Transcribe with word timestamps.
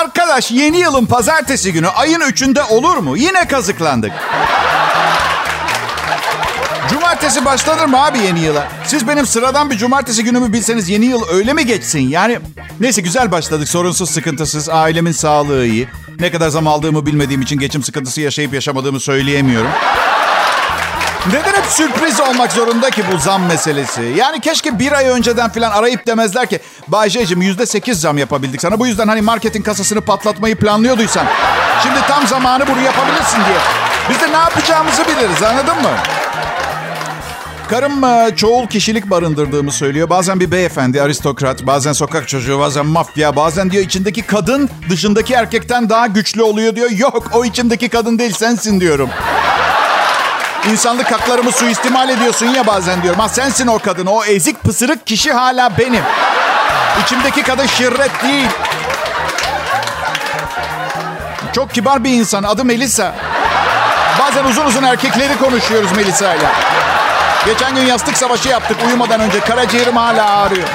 Arkadaş 0.00 0.50
yeni 0.50 0.78
yılın 0.78 1.06
pazartesi 1.06 1.72
günü 1.72 1.88
ayın 1.88 2.20
üçünde 2.20 2.62
olur 2.62 2.96
mu? 2.96 3.16
Yine 3.16 3.48
kazıklandık. 3.48 4.12
Cumartesi 6.90 7.44
başlanır 7.44 7.84
mı 7.84 8.04
abi 8.04 8.18
yeni 8.18 8.40
yıla? 8.40 8.68
Siz 8.84 9.08
benim 9.08 9.26
sıradan 9.26 9.70
bir 9.70 9.76
cumartesi 9.76 10.24
günümü 10.24 10.52
bilseniz 10.52 10.88
yeni 10.88 11.04
yıl 11.04 11.28
öyle 11.28 11.52
mi 11.52 11.66
geçsin? 11.66 12.08
Yani 12.08 12.38
neyse 12.80 13.02
güzel 13.02 13.30
başladık. 13.32 13.68
Sorunsuz, 13.68 14.10
sıkıntısız. 14.10 14.68
Ailemin 14.68 15.12
sağlığı 15.12 15.66
iyi. 15.66 15.88
Ne 16.20 16.30
kadar 16.30 16.48
zam 16.48 16.66
aldığımı 16.66 17.06
bilmediğim 17.06 17.42
için 17.42 17.58
geçim 17.58 17.82
sıkıntısı 17.82 18.20
yaşayıp 18.20 18.54
yaşamadığımı 18.54 19.00
söyleyemiyorum. 19.00 19.70
Neden 21.32 21.52
hep 21.52 21.66
sürpriz 21.66 22.20
olmak 22.20 22.52
zorunda 22.52 22.90
ki 22.90 23.02
bu 23.12 23.18
zam 23.18 23.46
meselesi? 23.46 24.02
Yani 24.16 24.40
keşke 24.40 24.78
bir 24.78 24.92
ay 24.92 25.06
önceden 25.06 25.50
falan 25.50 25.70
arayıp 25.70 26.06
demezler 26.06 26.46
ki... 26.46 26.60
Bay 26.88 27.10
yüzde 27.40 27.66
sekiz 27.66 28.00
zam 28.00 28.18
yapabildik 28.18 28.60
sana. 28.60 28.78
Bu 28.78 28.86
yüzden 28.86 29.08
hani 29.08 29.22
marketin 29.22 29.62
kasasını 29.62 30.00
patlatmayı 30.00 30.56
planlıyorduysan... 30.56 31.26
Şimdi 31.82 31.98
tam 32.08 32.26
zamanı 32.26 32.66
bunu 32.66 32.80
yapabilirsin 32.80 33.36
diye. 33.36 33.58
Biz 34.10 34.20
de 34.20 34.32
ne 34.32 34.36
yapacağımızı 34.36 35.02
biliriz 35.04 35.42
anladın 35.42 35.82
mı? 35.82 35.90
Karım 37.70 38.04
e, 38.04 38.36
çoğul 38.36 38.66
kişilik 38.66 39.10
barındırdığımı 39.10 39.72
söylüyor. 39.72 40.10
Bazen 40.10 40.40
bir 40.40 40.50
beyefendi, 40.50 41.02
aristokrat, 41.02 41.66
bazen 41.66 41.92
sokak 41.92 42.28
çocuğu, 42.28 42.58
bazen 42.58 42.86
mafya, 42.86 43.36
bazen 43.36 43.70
diyor 43.70 43.84
içindeki 43.84 44.22
kadın 44.22 44.70
dışındaki 44.90 45.34
erkekten 45.34 45.90
daha 45.90 46.06
güçlü 46.06 46.42
oluyor 46.42 46.76
diyor. 46.76 46.90
Yok 46.90 47.30
o 47.34 47.44
içindeki 47.44 47.88
kadın 47.88 48.18
değil 48.18 48.32
sensin 48.32 48.80
diyorum. 48.80 49.10
İnsanlık 50.70 51.12
haklarımı 51.12 51.52
suistimal 51.52 52.08
ediyorsun 52.08 52.46
ya 52.46 52.66
bazen 52.66 53.02
diyorum. 53.02 53.20
Ha 53.20 53.28
sensin 53.28 53.66
o 53.66 53.78
kadın. 53.78 54.06
O 54.06 54.24
ezik 54.24 54.62
pısırık 54.62 55.06
kişi 55.06 55.32
hala 55.32 55.78
benim. 55.78 56.02
İçimdeki 57.02 57.42
kadın 57.42 57.66
şirret 57.66 58.22
değil. 58.22 58.48
Çok 61.54 61.74
kibar 61.74 62.04
bir 62.04 62.10
insan. 62.10 62.42
Adı 62.42 62.64
Melisa. 62.64 63.14
Bazen 64.20 64.44
uzun 64.44 64.64
uzun 64.64 64.82
erkekleri 64.82 65.38
konuşuyoruz 65.38 65.92
Melisa 65.96 66.34
ile. 66.34 66.48
Geçen 67.46 67.74
gün 67.74 67.82
yastık 67.82 68.16
savaşı 68.16 68.48
yaptık 68.48 68.76
uyumadan 68.86 69.20
önce. 69.20 69.40
Karaciğerim 69.40 69.96
hala 69.96 70.30
ağrıyor. 70.30 70.68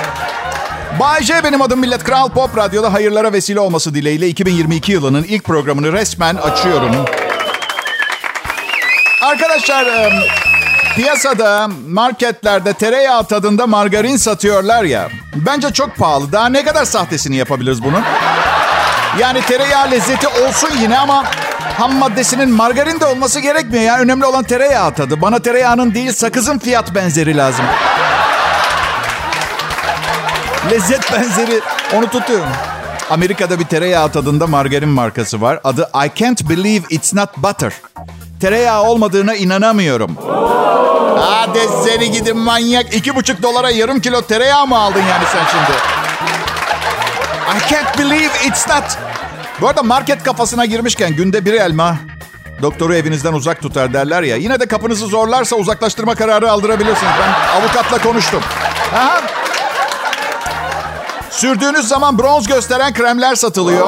Bay 1.00 1.24
J 1.24 1.44
benim 1.44 1.62
adım 1.62 1.80
Millet 1.80 2.04
Kral 2.04 2.30
Pop 2.30 2.58
Radyo'da 2.58 2.94
hayırlara 2.94 3.34
vesile 3.34 3.60
olması 3.60 3.94
dileğiyle 3.94 4.28
2022 4.28 4.92
yılının 4.92 5.24
ilk 5.24 5.44
programını 5.44 5.94
resmen 5.94 6.36
açıyorum. 6.36 7.06
Arkadaşlar 9.22 9.88
piyasada 10.96 11.70
marketlerde 11.90 12.74
tereyağı 12.74 13.24
tadında 13.24 13.68
margarin 13.68 14.18
satıyorlar 14.18 14.84
ya. 14.84 15.10
Bence 15.36 15.74
çok 15.74 15.96
pahalı. 15.96 16.32
Daha 16.32 16.50
ne 16.50 16.66
kadar 16.66 16.86
sahtesini 16.86 17.36
yapabiliriz 17.36 17.84
bunun? 17.84 18.02
Yani 19.20 19.42
tereyağı 19.42 19.92
lezzeti 19.92 20.28
olsun 20.28 20.70
yine 20.82 20.98
ama 20.98 21.24
ham 21.78 21.96
maddesinin 21.96 22.50
margarin 22.50 23.00
de 23.00 23.06
olması 23.06 23.40
gerekmiyor. 23.40 23.84
Yani 23.84 24.02
önemli 24.02 24.26
olan 24.26 24.44
tereyağı 24.44 24.94
tadı. 24.94 25.22
Bana 25.22 25.40
tereyağının 25.40 25.94
değil 25.94 26.12
sakızın 26.12 26.60
fiyat 26.60 26.96
benzeri 26.96 27.38
lazım. 27.38 27.66
Lezzet 30.72 31.14
benzeri 31.14 31.62
onu 31.96 32.10
tutuyorum. 32.10 32.50
Amerika'da 33.10 33.60
bir 33.60 33.66
tereyağı 33.66 34.12
tadında 34.12 34.48
margarin 34.48 34.90
markası 34.90 35.42
var. 35.42 35.60
Adı 35.64 35.90
I 36.06 36.12
Can't 36.20 36.50
Believe 36.50 36.84
It's 36.90 37.14
Not 37.14 37.38
Butter. 37.38 37.74
Tereyağı 38.42 38.84
olmadığına 38.84 39.36
inanamıyorum. 39.36 40.18
Hadi 41.20 41.60
seni 41.84 42.12
gidin 42.12 42.38
manyak. 42.38 42.96
İki 42.96 43.16
buçuk 43.16 43.42
dolara 43.44 43.70
yarım 43.70 44.00
kilo 44.00 44.22
tereyağı 44.22 44.68
mı 44.68 44.78
aldın 44.78 45.00
yani 45.10 45.24
sen 45.32 45.46
şimdi? 45.52 45.78
I 47.58 47.70
can't 47.70 47.98
believe 48.00 48.48
it's 48.48 48.68
not. 48.68 48.98
Bu 49.62 49.68
arada 49.68 49.84
market 49.84 50.24
kafasına 50.24 50.66
girmişken 50.66 51.16
günde 51.16 51.46
bir 51.46 51.54
elma 51.54 51.96
doktoru 52.62 52.96
evinizden 52.96 53.34
uzak 53.34 53.62
tutar 53.62 53.94
derler 53.94 54.24
ya. 54.24 54.36
Yine 54.36 54.60
de 54.60 54.66
kapınızı 54.66 55.06
zorlarsa 55.08 55.56
uzaklaştırma 55.56 56.16
kararı 56.16 56.52
aldırabilirsiniz. 56.52 57.14
Ben 57.22 57.62
avukatla 57.62 57.98
konuştum. 57.98 58.42
Aha. 58.96 59.22
Sürdüğünüz 61.30 61.88
zaman 61.88 62.20
bronz 62.20 62.48
gösteren 62.48 62.94
kremler 62.94 63.36
satılıyor. 63.36 63.88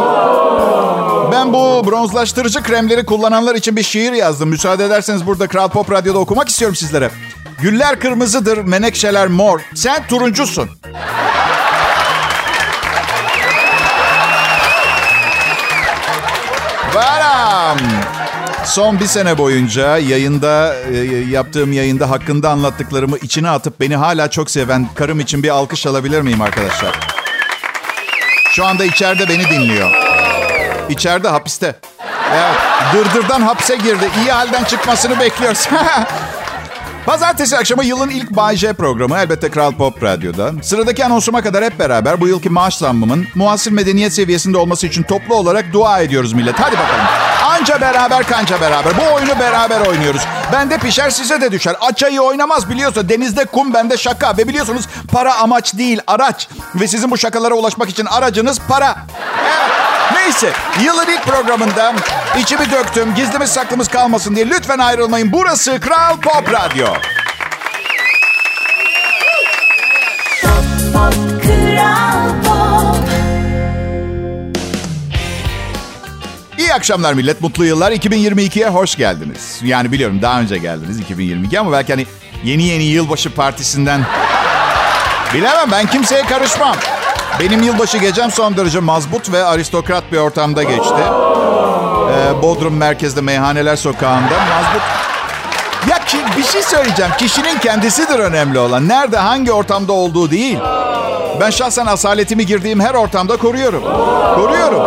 Ben 1.34 1.54
bu 1.54 1.88
bronzlaştırıcı 1.92 2.64
kremleri 2.64 3.06
kullananlar 3.06 3.56
için 3.56 3.76
bir 3.76 3.84
şiir 3.84 4.14
yazdım. 4.14 4.50
Müsaade 4.50 4.86
ederseniz 4.86 5.26
burada 5.26 5.48
Kral 5.48 5.70
Pop 5.70 5.92
Radyo'da 5.92 6.20
okumak 6.20 6.50
istiyorum 6.50 6.76
sizlere. 6.76 7.12
Güller 7.62 8.00
kırmızıdır, 8.00 8.58
menekşeler 8.58 9.28
mor. 9.28 9.60
Sen 9.76 10.08
turuncusun. 10.08 10.70
Varam. 16.94 17.78
Son 18.66 19.00
bir 19.00 19.06
sene 19.06 19.38
boyunca 19.38 19.98
yayında 19.98 20.76
e, 20.92 20.98
yaptığım 21.30 21.74
yayında 21.74 22.10
hakkında 22.10 22.50
anlattıklarımı 22.50 23.18
içine 23.18 23.50
atıp 23.50 23.80
beni 23.80 23.96
hala 23.96 24.30
çok 24.30 24.52
seven 24.52 24.88
karım 24.96 25.20
için 25.20 25.44
bir 25.44 25.50
alkış 25.50 25.86
alabilir 25.86 26.22
miyim 26.22 26.42
arkadaşlar? 26.42 27.00
Şu 28.52 28.66
anda 28.66 28.86
içeride 28.86 29.30
beni 29.30 29.50
dinliyor. 29.50 30.13
İçeride 30.90 31.28
hapiste. 31.28 31.76
Evet, 32.34 32.56
dırdırdan 32.94 33.42
hapse 33.42 33.76
girdi. 33.76 34.10
İyi 34.24 34.32
halden 34.32 34.64
çıkmasını 34.64 35.20
bekliyoruz. 35.20 35.70
Pazartesi 37.06 37.58
akşamı 37.58 37.86
yılın 37.86 38.10
ilk 38.10 38.32
Bay 38.32 38.56
J 38.56 38.74
programı 38.74 39.18
elbette 39.18 39.50
Kral 39.52 39.72
Pop 39.72 40.04
Radyo'da. 40.04 40.52
Sıradaki 40.62 41.06
anonsuma 41.06 41.42
kadar 41.42 41.64
hep 41.64 41.80
beraber 41.80 42.22
bu 42.22 42.28
yılki 42.28 42.50
maaş 42.50 42.78
zammımın 42.78 43.28
muasır 43.36 43.72
medeniyet 43.72 44.14
seviyesinde 44.14 44.58
olması 44.58 44.88
için 44.88 45.04
toplu 45.04 45.36
olarak 45.36 45.74
dua 45.74 46.00
ediyoruz 46.00 46.34
millet. 46.34 46.60
Hadi 46.60 46.76
bakalım. 46.78 47.06
Anca 47.46 47.82
beraber 47.82 48.24
kanca 48.28 48.62
beraber. 48.62 48.94
Bu 48.98 49.14
oyunu 49.14 49.40
beraber 49.40 49.80
oynuyoruz. 49.82 50.22
Bende 50.52 50.78
pişer 50.78 51.10
size 51.10 51.42
de 51.42 51.52
düşer. 51.52 51.76
Açayı 51.82 52.22
oynamaz 52.22 52.70
biliyorsa 52.70 53.10
denizde 53.10 53.46
kum 53.46 53.74
bende 53.74 53.98
şaka. 53.98 54.38
Ve 54.38 54.48
biliyorsunuz 54.48 54.88
para 55.12 55.36
amaç 55.36 55.74
değil 55.78 56.02
araç. 56.08 56.48
Ve 56.76 56.88
sizin 56.88 57.12
bu 57.12 57.18
şakalara 57.18 57.54
ulaşmak 57.54 57.90
için 57.90 58.06
aracınız 58.06 58.60
para. 58.68 58.96
Neyse 60.12 60.54
yılın 60.84 61.08
ilk 61.08 61.24
programında 61.24 61.94
içimi 62.40 62.72
döktüm. 62.72 63.16
Gizlimiz 63.16 63.50
saklımız 63.50 63.88
kalmasın 63.88 64.36
diye 64.36 64.50
lütfen 64.50 64.80
ayrılmayın. 64.80 65.32
Burası 65.32 65.80
Kral 65.80 66.20
Pop 66.20 66.54
Radyo. 66.54 66.88
İyi 76.58 76.74
akşamlar 76.74 77.14
millet, 77.14 77.42
mutlu 77.42 77.66
yıllar. 77.66 77.92
2022'ye 77.92 78.68
hoş 78.70 78.96
geldiniz. 78.96 79.60
Yani 79.64 79.92
biliyorum 79.92 80.22
daha 80.22 80.40
önce 80.40 80.58
geldiniz 80.58 81.00
2022 81.00 81.60
ama 81.60 81.72
belki 81.72 81.94
hani 81.94 82.08
yeni 82.44 82.64
yeni 82.64 82.84
yılbaşı 82.84 83.36
partisinden... 83.36 84.02
Bilemem 85.34 85.72
ben 85.72 85.86
kimseye 85.86 86.24
karışmam. 86.24 86.76
Benim 87.40 87.64
yılbaşı 87.64 87.98
gecem 87.98 88.32
son 88.32 88.58
derece 88.58 88.80
mazbut 88.80 89.32
ve 89.32 89.44
aristokrat 89.44 90.12
bir 90.12 90.18
ortamda 90.18 90.64
geçti. 90.64 91.04
Ee, 92.12 92.42
Bodrum 92.42 92.78
merkezde 92.78 93.22
meyhaneler 93.22 93.76
sokağında 93.76 94.24
mazbut. 94.24 94.82
Ya 95.90 96.00
ki 96.06 96.18
bir 96.38 96.44
şey 96.44 96.62
söyleyeceğim. 96.62 97.12
Kişinin 97.18 97.60
kendisidir 97.60 98.20
önemli 98.20 98.60
olan. 98.60 98.88
Nerede, 98.90 99.18
hangi 99.18 99.52
ortamda 99.52 99.94
olduğu 99.94 100.32
değil. 100.32 100.60
Ben 101.40 101.50
şahsen 101.50 101.86
asaletimi 101.86 102.46
girdiğim 102.46 102.80
her 102.80 102.94
ortamda 102.94 103.38
koruyorum. 103.38 103.84
Koruyorum. 104.36 104.84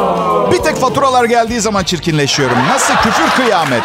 Bir 0.52 0.58
tek 0.58 0.76
faturalar 0.76 1.24
geldiği 1.24 1.60
zaman 1.60 1.84
çirkinleşiyorum. 1.84 2.58
Nasıl 2.68 2.94
küfür 2.94 3.30
kıyamet. 3.30 3.82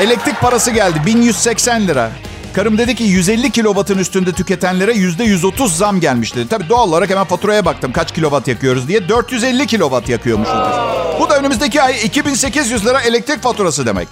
Elektrik 0.00 0.40
parası 0.40 0.70
geldi 0.70 1.02
1180 1.06 1.86
lira. 1.88 2.10
Karım 2.54 2.78
dedi 2.78 2.94
ki 2.94 3.04
150 3.04 3.50
kilovatın 3.50 3.98
üstünde 3.98 4.32
tüketenlere 4.32 4.92
%130 4.92 5.68
zam 5.68 6.00
gelmiş 6.00 6.34
dedi. 6.36 6.48
Tabii 6.48 6.68
doğal 6.68 6.88
olarak 6.88 7.10
hemen 7.10 7.24
faturaya 7.24 7.64
baktım 7.64 7.92
kaç 7.92 8.14
kilovat 8.14 8.48
yakıyoruz 8.48 8.88
diye. 8.88 9.08
450 9.08 9.66
kilovat 9.66 10.08
yakıyormuşuz. 10.08 10.54
Bu 11.20 11.30
da 11.30 11.38
önümüzdeki 11.38 11.82
ay 11.82 12.04
2800 12.04 12.86
lira 12.86 13.00
elektrik 13.00 13.42
faturası 13.42 13.86
demek. 13.86 14.08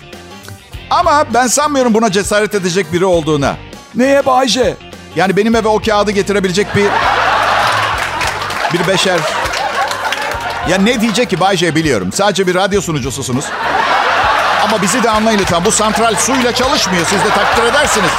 Ama 0.90 1.24
ben 1.34 1.46
sanmıyorum 1.46 1.94
buna 1.94 2.12
cesaret 2.12 2.54
edecek 2.54 2.92
biri 2.92 3.04
olduğuna. 3.04 3.56
Neye 3.94 4.26
Bayce? 4.26 4.76
Yani 5.16 5.36
benim 5.36 5.56
eve 5.56 5.68
o 5.68 5.78
kağıdı 5.78 6.10
getirebilecek 6.10 6.76
bir... 6.76 6.86
Bir 8.72 8.86
beşer. 8.88 9.20
Ya 10.68 10.78
ne 10.78 11.00
diyecek 11.00 11.30
ki 11.30 11.40
Bayce 11.40 11.74
biliyorum. 11.74 12.12
Sadece 12.12 12.46
bir 12.46 12.54
radyo 12.54 12.80
sunucususunuz. 12.80 13.44
Ama 14.70 14.82
bizi 14.82 15.02
de 15.02 15.10
anlayın 15.10 15.38
lütfen. 15.38 15.64
Bu 15.64 15.70
santral 15.70 16.14
suyla 16.14 16.54
çalışmıyor. 16.54 17.06
Siz 17.06 17.24
de 17.24 17.30
takdir 17.34 17.62
edersiniz. 17.62 18.10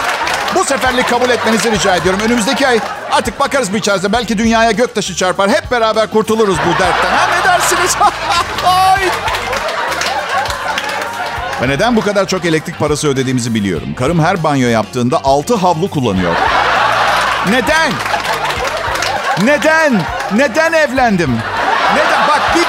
Bu 0.56 0.64
seferlik 0.64 1.10
kabul 1.10 1.30
etmenizi 1.30 1.72
rica 1.72 1.96
ediyorum. 1.96 2.20
Önümüzdeki 2.26 2.68
ay 2.68 2.80
artık 3.12 3.40
bakarız 3.40 3.74
bir 3.74 3.80
içerisinde. 3.80 4.14
Belki 4.14 4.38
dünyaya 4.38 4.72
göktaşı 4.72 5.16
çarpar. 5.16 5.50
Hep 5.50 5.72
beraber 5.72 6.10
kurtuluruz 6.10 6.58
bu 6.58 6.80
dertten. 6.80 7.12
Ha 7.12 7.28
ne 7.38 7.44
dersiniz? 7.44 7.98
Ay. 8.66 9.02
Ve 11.62 11.68
neden 11.70 11.96
bu 11.96 12.02
kadar 12.02 12.28
çok 12.28 12.46
elektrik 12.46 12.80
parası 12.80 13.08
ödediğimizi 13.08 13.54
biliyorum. 13.54 13.96
Karım 13.96 14.24
her 14.24 14.44
banyo 14.44 14.68
yaptığında 14.68 15.22
altı 15.24 15.56
havlu 15.56 15.90
kullanıyor. 15.90 16.36
Neden? 17.50 17.92
Neden? 19.44 20.02
Neden 20.36 20.74
evlendim? 20.74 21.38
Neden? 21.96 22.28
Bak 22.28 22.42
bir, 22.56 22.66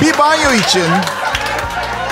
bir 0.06 0.18
banyo 0.18 0.52
için 0.52 0.86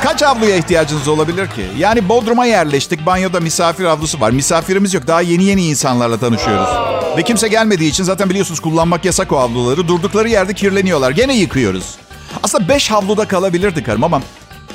kaç 0.03 0.23
havluya 0.23 0.57
ihtiyacınız 0.57 1.09
olabilir 1.09 1.47
ki? 1.47 1.67
Yani 1.79 2.09
Bodrum'a 2.09 2.47
yerleştik. 2.47 3.07
Banyoda 3.07 3.41
misafir 3.41 3.85
havlusu 3.85 4.21
var. 4.21 4.31
Misafirimiz 4.31 4.95
yok. 4.95 5.07
Daha 5.07 5.21
yeni 5.21 5.45
yeni 5.45 5.67
insanlarla 5.67 6.19
tanışıyoruz. 6.19 6.69
Ve 7.17 7.23
kimse 7.23 7.49
gelmediği 7.49 7.91
için 7.91 8.05
zaten 8.05 8.31
biliyorsunuz 8.31 8.61
kullanmak 8.61 9.05
yasak 9.05 9.33
o 9.33 9.39
havluları. 9.39 9.89
Durdukları 9.89 10.29
yerde 10.29 10.55
kirleniyorlar. 10.55 11.11
Gene 11.11 11.37
yıkıyoruz. 11.37 11.95
Aslında 12.43 12.69
beş 12.69 12.91
havluda 12.91 13.29
kalabilirdi 13.29 13.83
karım 13.83 14.05
ama 14.05 14.23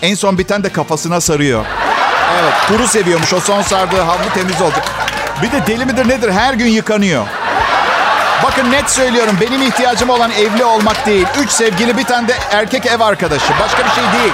en 0.01 0.15
son 0.15 0.37
biten 0.37 0.63
de 0.63 0.69
kafasına 0.69 1.21
sarıyor. 1.21 1.65
Evet 2.41 2.53
kuru 2.67 2.87
seviyormuş. 2.87 3.33
O 3.33 3.39
son 3.39 3.61
sardığı 3.61 4.01
havlu 4.01 4.33
temiz 4.33 4.61
olacak. 4.61 4.85
Bir 5.41 5.51
de 5.51 5.67
deli 5.67 5.85
midir 5.85 6.09
nedir 6.09 6.31
her 6.31 6.53
gün 6.53 6.67
yıkanıyor. 6.67 7.25
Bakın 8.43 8.71
net 8.71 8.89
söylüyorum 8.89 9.37
benim 9.41 9.61
ihtiyacım 9.61 10.09
olan 10.09 10.31
evli 10.31 10.65
olmak 10.65 11.05
değil. 11.05 11.25
Üç 11.43 11.49
sevgili 11.49 11.97
bir 11.97 12.03
tane 12.03 12.27
de 12.27 12.33
erkek 12.51 12.85
ev 12.85 12.99
arkadaşı. 12.99 13.53
Başka 13.59 13.85
bir 13.85 13.89
şey 13.89 14.03
değil. 14.03 14.33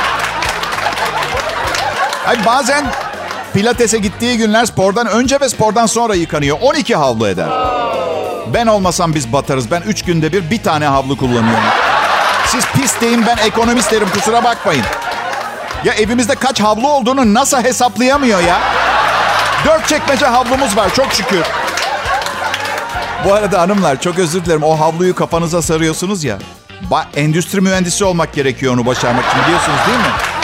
Hayır, 2.27 2.45
bazen 2.45 2.85
pilatese 3.53 3.97
gittiği 3.97 4.37
günler 4.37 4.65
spordan 4.65 5.07
önce 5.07 5.39
ve 5.39 5.49
spordan 5.49 5.85
sonra 5.85 6.15
yıkanıyor. 6.15 6.57
12 6.61 6.95
havlu 6.95 7.27
eder. 7.27 7.47
Ben 8.53 8.67
olmasam 8.67 9.13
biz 9.15 9.33
batarız. 9.33 9.71
Ben 9.71 9.81
3 9.81 10.03
günde 10.05 10.33
bir 10.33 10.49
bir 10.51 10.63
tane 10.63 10.85
havlu 10.85 11.17
kullanıyorum. 11.17 11.63
Siz 12.47 12.65
pis 12.65 13.01
deyin 13.01 13.25
ben 13.25 13.37
ekonomist 13.37 13.91
derim 13.91 14.09
kusura 14.13 14.43
bakmayın. 14.43 14.83
Ya 15.83 15.93
evimizde 15.93 16.35
kaç 16.35 16.59
havlu 16.61 16.87
olduğunu 16.89 17.33
NASA 17.33 17.63
hesaplayamıyor 17.63 18.39
ya. 18.39 18.59
Dört 19.65 19.87
çekmece 19.87 20.25
havlumuz 20.25 20.77
var 20.77 20.93
çok 20.93 21.13
şükür. 21.13 21.43
Bu 23.25 23.33
arada 23.33 23.61
hanımlar 23.61 24.01
çok 24.01 24.19
özür 24.19 24.45
dilerim. 24.45 24.63
O 24.63 24.79
havluyu 24.79 25.15
kafanıza 25.15 25.61
sarıyorsunuz 25.61 26.23
ya. 26.23 26.37
Ba- 26.91 27.05
endüstri 27.15 27.61
mühendisi 27.61 28.05
olmak 28.05 28.33
gerekiyor 28.33 28.73
onu 28.73 28.85
başarmak 28.85 29.25
için 29.25 29.41
biliyorsunuz 29.43 29.79
değil 29.87 29.99
mi? 29.99 30.36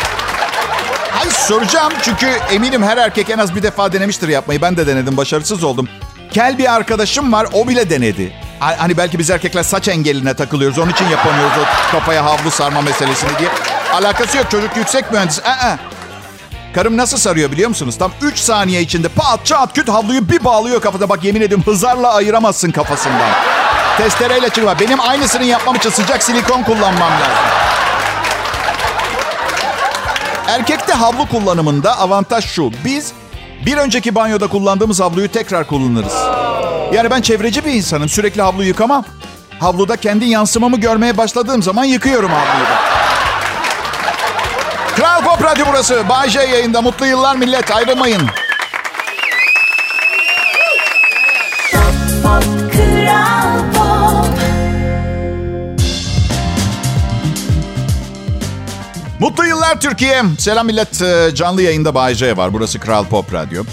Hayır 1.13 1.31
soracağım 1.31 1.93
çünkü 2.01 2.25
eminim 2.51 2.83
her 2.83 2.97
erkek 2.97 3.29
en 3.29 3.37
az 3.37 3.55
bir 3.55 3.63
defa 3.63 3.93
denemiştir 3.93 4.27
yapmayı. 4.27 4.61
Ben 4.61 4.77
de 4.77 4.87
denedim 4.87 5.17
başarısız 5.17 5.63
oldum. 5.63 5.89
Kel 6.31 6.57
bir 6.57 6.73
arkadaşım 6.73 7.33
var 7.33 7.47
o 7.53 7.67
bile 7.67 7.89
denedi. 7.89 8.33
Hani 8.59 8.97
belki 8.97 9.19
biz 9.19 9.29
erkekler 9.29 9.63
saç 9.63 9.87
engeline 9.87 10.33
takılıyoruz. 10.33 10.79
Onun 10.79 10.91
için 10.91 11.05
yapamıyoruz 11.09 11.57
o 11.57 11.91
kafaya 11.91 12.25
havlu 12.25 12.51
sarma 12.51 12.81
meselesini 12.81 13.29
diye. 13.39 13.49
Alakası 13.93 14.37
yok 14.37 14.51
çocuk 14.51 14.77
yüksek 14.77 15.11
mühendis. 15.11 15.39
Aa, 15.39 15.77
Karım 16.75 16.97
nasıl 16.97 17.17
sarıyor 17.17 17.51
biliyor 17.51 17.69
musunuz? 17.69 17.97
Tam 17.99 18.11
3 18.21 18.37
saniye 18.39 18.81
içinde 18.81 19.07
pat 19.07 19.45
çat 19.45 19.73
küt 19.75 19.89
havluyu 19.89 20.29
bir 20.29 20.43
bağlıyor 20.43 20.81
kafada. 20.81 21.09
Bak 21.09 21.23
yemin 21.23 21.41
ediyorum 21.41 21.65
hızarla 21.65 22.13
ayıramazsın 22.13 22.71
kafasından. 22.71 23.29
Testereyle 23.97 24.49
çıkma. 24.49 24.79
Benim 24.79 24.99
aynısını 25.01 25.43
yapmam 25.43 25.75
için 25.75 25.89
sıcak 25.89 26.23
silikon 26.23 26.63
kullanmam 26.63 27.11
lazım. 27.11 27.72
Erkekte 30.47 30.93
havlu 30.93 31.25
kullanımında 31.29 31.99
avantaj 31.99 32.45
şu. 32.45 32.71
Biz 32.85 33.13
bir 33.65 33.77
önceki 33.77 34.15
banyoda 34.15 34.47
kullandığımız 34.47 34.99
havluyu 34.99 35.31
tekrar 35.31 35.67
kullanırız. 35.67 36.13
Yani 36.93 37.09
ben 37.09 37.21
çevreci 37.21 37.65
bir 37.65 37.73
insanım. 37.73 38.09
Sürekli 38.09 38.41
havlu 38.41 38.63
yıkamam. 38.63 39.05
Havluda 39.59 39.95
kendi 39.95 40.25
yansımamı 40.25 40.77
görmeye 40.77 41.17
başladığım 41.17 41.63
zaman 41.63 41.83
yıkıyorum 41.83 42.31
havluyu 42.31 42.65
da. 42.65 42.79
Kral 44.95 45.21
Pop 45.23 45.43
Radyo 45.43 45.65
burası. 45.69 46.09
Bay 46.09 46.29
J 46.29 46.39
yayında. 46.39 46.81
Mutlu 46.81 47.05
yıllar 47.05 47.35
millet. 47.35 47.71
Ayrılmayın. 47.71 48.21
Mutlu 59.23 59.45
yıllar 59.45 59.79
Türkiye. 59.79 60.23
Selam 60.39 60.65
millet. 60.65 61.01
Ee, 61.01 61.31
canlı 61.35 61.61
yayında 61.61 61.95
Bay 61.95 62.15
var. 62.37 62.53
Burası 62.53 62.79
Kral 62.79 63.05
Pop 63.05 63.33
Radyo. 63.33 63.63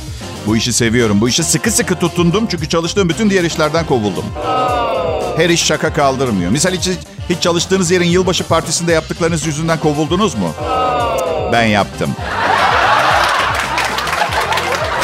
Bu 0.46 0.56
işi 0.56 0.72
seviyorum. 0.72 1.20
Bu 1.20 1.28
işe 1.28 1.42
sıkı 1.42 1.70
sıkı 1.70 1.94
tutundum. 1.94 2.46
Çünkü 2.50 2.68
çalıştığım 2.68 3.08
bütün 3.08 3.30
diğer 3.30 3.44
işlerden 3.44 3.86
kovuldum. 3.86 4.24
Her 5.36 5.50
iş 5.50 5.64
şaka 5.64 5.92
kaldırmıyor. 5.92 6.50
Misal 6.50 6.72
hiç, 6.72 6.88
hiç 7.30 7.42
çalıştığınız 7.42 7.90
yerin 7.90 8.08
yılbaşı 8.08 8.44
partisinde 8.44 8.92
yaptıklarınız 8.92 9.46
yüzünden 9.46 9.80
kovuldunuz 9.80 10.34
mu? 10.34 10.52
Ben 11.52 11.64
yaptım. 11.64 12.10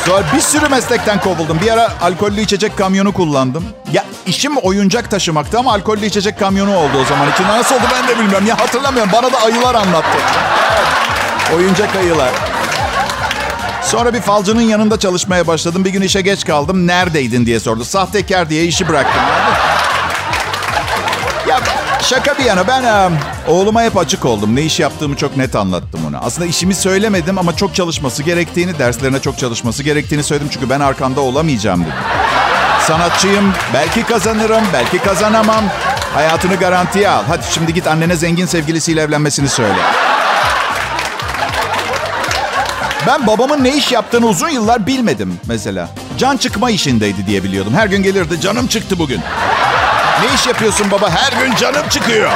Sonra 0.06 0.25
bir 0.37 0.41
sürü 0.41 0.69
meslekten 0.69 1.20
kovuldum. 1.20 1.58
Bir 1.62 1.73
ara 1.73 1.93
alkollü 2.03 2.41
içecek 2.41 2.79
kamyonu 2.79 3.12
kullandım. 3.12 3.64
Ya 3.93 4.05
işim 4.26 4.56
oyuncak 4.56 5.11
taşımaktı 5.11 5.58
ama 5.58 5.73
alkollü 5.73 6.06
içecek 6.06 6.38
kamyonu 6.38 6.76
oldu 6.76 6.93
o 7.03 7.05
zaman 7.05 7.31
için. 7.32 7.44
Nasıl 7.44 7.75
oldu 7.75 7.85
ben 7.93 8.08
de 8.08 8.19
bilmiyorum. 8.19 8.47
Ya 8.47 8.58
hatırlamıyorum. 8.58 9.12
Bana 9.12 9.32
da 9.32 9.38
ayılar 9.43 9.75
anlattı. 9.75 10.19
oyuncak 11.56 11.97
ayılar. 11.97 12.31
Sonra 13.82 14.14
bir 14.14 14.20
falcının 14.20 14.61
yanında 14.61 14.99
çalışmaya 14.99 15.47
başladım. 15.47 15.85
Bir 15.85 15.91
gün 15.91 16.03
işe 16.03 16.20
geç 16.20 16.44
kaldım. 16.44 16.87
Neredeydin 16.87 17.47
diye 17.47 17.61
sordu. 17.61 17.85
Sahtekar 17.85 18.50
diye 18.50 18.64
işi 18.64 18.88
bıraktım. 18.88 19.23
Şaka 22.11 22.38
bir 22.38 22.44
yana 22.44 22.69
ben 22.69 23.12
oğluma 23.49 23.82
hep 23.82 23.97
açık 23.97 24.25
oldum. 24.25 24.56
Ne 24.56 24.62
iş 24.62 24.81
yaptığımı 24.81 25.17
çok 25.17 25.37
net 25.37 25.56
anlattım 25.56 26.00
ona. 26.08 26.19
Aslında 26.19 26.47
işimi 26.47 26.75
söylemedim 26.75 27.38
ama 27.38 27.56
çok 27.56 27.75
çalışması 27.75 28.23
gerektiğini, 28.23 28.79
derslerine 28.79 29.20
çok 29.20 29.38
çalışması 29.38 29.82
gerektiğini 29.82 30.23
söyledim. 30.23 30.49
Çünkü 30.53 30.70
ben 30.70 30.81
arkanda 30.81 31.20
olamayacağım 31.20 31.81
dedim. 31.81 31.93
Sanatçıyım, 32.87 33.53
belki 33.75 34.03
kazanırım, 34.03 34.64
belki 34.73 34.99
kazanamam. 34.99 35.64
Hayatını 36.14 36.56
garantiye 36.56 37.08
al. 37.08 37.23
Hadi 37.29 37.43
şimdi 37.50 37.75
git 37.75 37.87
annene 37.87 38.17
zengin 38.17 38.47
sevgilisiyle 38.47 39.00
evlenmesini 39.00 39.49
söyle. 39.49 39.79
Ben 43.06 43.26
babamın 43.26 43.64
ne 43.64 43.76
iş 43.76 43.93
yaptığını 43.93 44.26
uzun 44.26 44.49
yıllar 44.49 44.87
bilmedim 44.87 45.41
mesela. 45.47 45.88
Can 46.19 46.37
çıkma 46.37 46.70
işindeydi 46.70 47.26
diye 47.26 47.44
biliyordum. 47.44 47.75
Her 47.75 47.87
gün 47.87 48.03
gelirdi 48.03 48.41
canım 48.41 48.67
çıktı 48.67 48.99
bugün. 48.99 49.20
Ne 50.21 50.35
iş 50.35 50.47
yapıyorsun 50.47 50.91
baba? 50.91 51.11
Her 51.11 51.33
gün 51.45 51.55
canım 51.57 51.89
çıkıyor. 51.89 52.31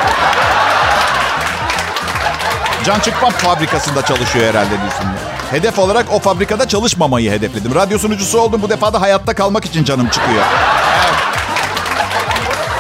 Can 2.84 3.00
çıkma 3.00 3.30
fabrikasında 3.30 4.04
çalışıyor 4.04 4.46
herhalde 4.46 4.70
diyorsun. 4.70 5.04
Hedef 5.50 5.78
olarak 5.78 6.06
o 6.12 6.18
fabrikada 6.18 6.68
çalışmamayı 6.68 7.30
hedefledim. 7.30 7.74
Radyo 7.74 7.98
sunucusu 7.98 8.38
oldum. 8.40 8.62
Bu 8.62 8.68
defa 8.68 8.92
da 8.92 9.00
hayatta 9.00 9.34
kalmak 9.34 9.64
için 9.64 9.84
canım 9.84 10.08
çıkıyor. 10.08 10.44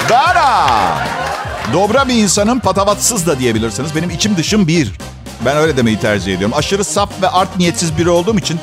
Dara. 0.08 0.66
Dobra 1.72 2.08
bir 2.08 2.14
insanın 2.14 2.58
patavatsız 2.58 3.26
da 3.26 3.38
diyebilirsiniz. 3.38 3.96
Benim 3.96 4.10
içim 4.10 4.36
dışım 4.36 4.66
bir. 4.68 4.92
Ben 5.44 5.56
öyle 5.56 5.76
demeyi 5.76 6.00
tercih 6.00 6.34
ediyorum. 6.34 6.56
Aşırı 6.58 6.84
saf 6.84 7.10
ve 7.22 7.28
art 7.28 7.58
niyetsiz 7.58 7.98
biri 7.98 8.10
olduğum 8.10 8.38
için 8.38 8.60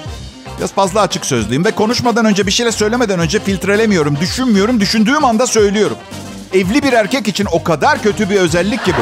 biraz 0.58 0.74
fazla 0.74 1.02
açık 1.02 1.26
sözlüyüm. 1.26 1.66
Ve 1.66 1.72
konuşmadan 1.72 2.26
önce 2.26 2.48
bir 2.48 2.52
şeyle 2.52 2.72
söylemeden 2.72 3.20
önce 3.20 3.40
filtrelemiyorum. 3.40 4.20
Düşünmüyorum. 4.20 4.80
Düşündüğüm 4.80 5.26
anda 5.26 5.48
söylüyorum. 5.48 5.98
Evli 6.54 6.84
bir 6.84 6.94
erkek 6.94 7.28
için 7.28 7.48
o 7.52 7.64
kadar 7.64 8.02
kötü 8.02 8.30
bir 8.30 8.36
özellik 8.36 8.86
ki 8.86 8.94
bu. 8.98 9.02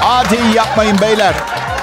Hadi 0.00 0.38
yapmayın 0.54 0.98
beyler. 1.00 1.34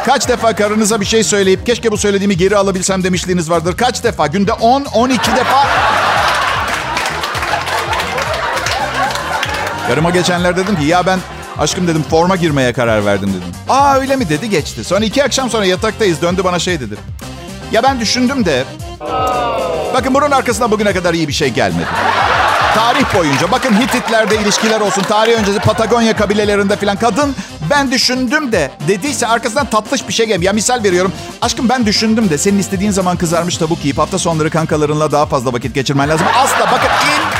Kaç 0.05 0.27
defa 0.27 0.55
karınıza 0.55 1.01
bir 1.01 1.05
şey 1.05 1.23
söyleyip 1.23 1.65
keşke 1.65 1.91
bu 1.91 1.97
söylediğimi 1.97 2.37
geri 2.37 2.57
alabilsem 2.57 3.03
demişliğiniz 3.03 3.49
vardır. 3.49 3.77
Kaç 3.77 4.03
defa? 4.03 4.27
Günde 4.27 4.53
10, 4.53 4.83
12 4.83 5.35
defa. 5.35 5.67
Karıma 9.87 10.09
geçenler 10.09 10.57
dedim 10.57 10.75
ki 10.75 10.85
ya 10.85 11.05
ben 11.05 11.19
aşkım 11.59 11.87
dedim 11.87 12.03
forma 12.09 12.35
girmeye 12.35 12.73
karar 12.73 13.05
verdim 13.05 13.29
dedim. 13.29 13.55
Aa 13.69 13.95
öyle 13.95 14.15
mi 14.15 14.29
dedi 14.29 14.49
geçti. 14.49 14.83
Sonra 14.83 15.05
iki 15.05 15.23
akşam 15.23 15.49
sonra 15.49 15.65
yataktayız 15.65 16.21
döndü 16.21 16.43
bana 16.43 16.59
şey 16.59 16.79
dedi. 16.79 16.95
Ya 17.71 17.83
ben 17.83 17.99
düşündüm 17.99 18.45
de 18.45 18.63
bakın 19.93 20.13
bunun 20.13 20.31
arkasında 20.31 20.71
bugüne 20.71 20.93
kadar 20.93 21.13
iyi 21.13 21.27
bir 21.27 21.33
şey 21.33 21.49
gelmedi. 21.49 21.87
Tarih 22.75 23.15
boyunca 23.15 23.51
bakın 23.51 23.73
Hititlerde 23.73 24.35
ilişkiler 24.35 24.81
olsun. 24.81 25.01
Tarih 25.01 25.39
öncesi 25.39 25.59
Patagonya 25.59 26.15
kabilelerinde 26.15 26.75
filan 26.75 26.97
kadın 26.97 27.35
ben 27.69 27.91
düşündüm 27.91 28.51
de 28.51 28.71
dediyse 28.87 29.27
arkasından 29.27 29.65
tatlış 29.65 30.07
bir 30.07 30.13
şey 30.13 30.25
gelmiyor. 30.25 30.49
Ya 30.49 30.53
misal 30.53 30.83
veriyorum. 30.83 31.13
Aşkım 31.41 31.69
ben 31.69 31.85
düşündüm 31.85 32.29
de 32.29 32.37
senin 32.37 32.59
istediğin 32.59 32.91
zaman 32.91 33.17
kızarmış 33.17 33.57
tavuk 33.57 33.79
yiyip 33.85 33.97
hafta 33.97 34.19
sonları 34.19 34.49
kankalarınla 34.49 35.11
daha 35.11 35.25
fazla 35.25 35.53
vakit 35.53 35.75
geçirmen 35.75 36.09
lazım. 36.09 36.27
Asla 36.35 36.71
bakın 36.71 36.89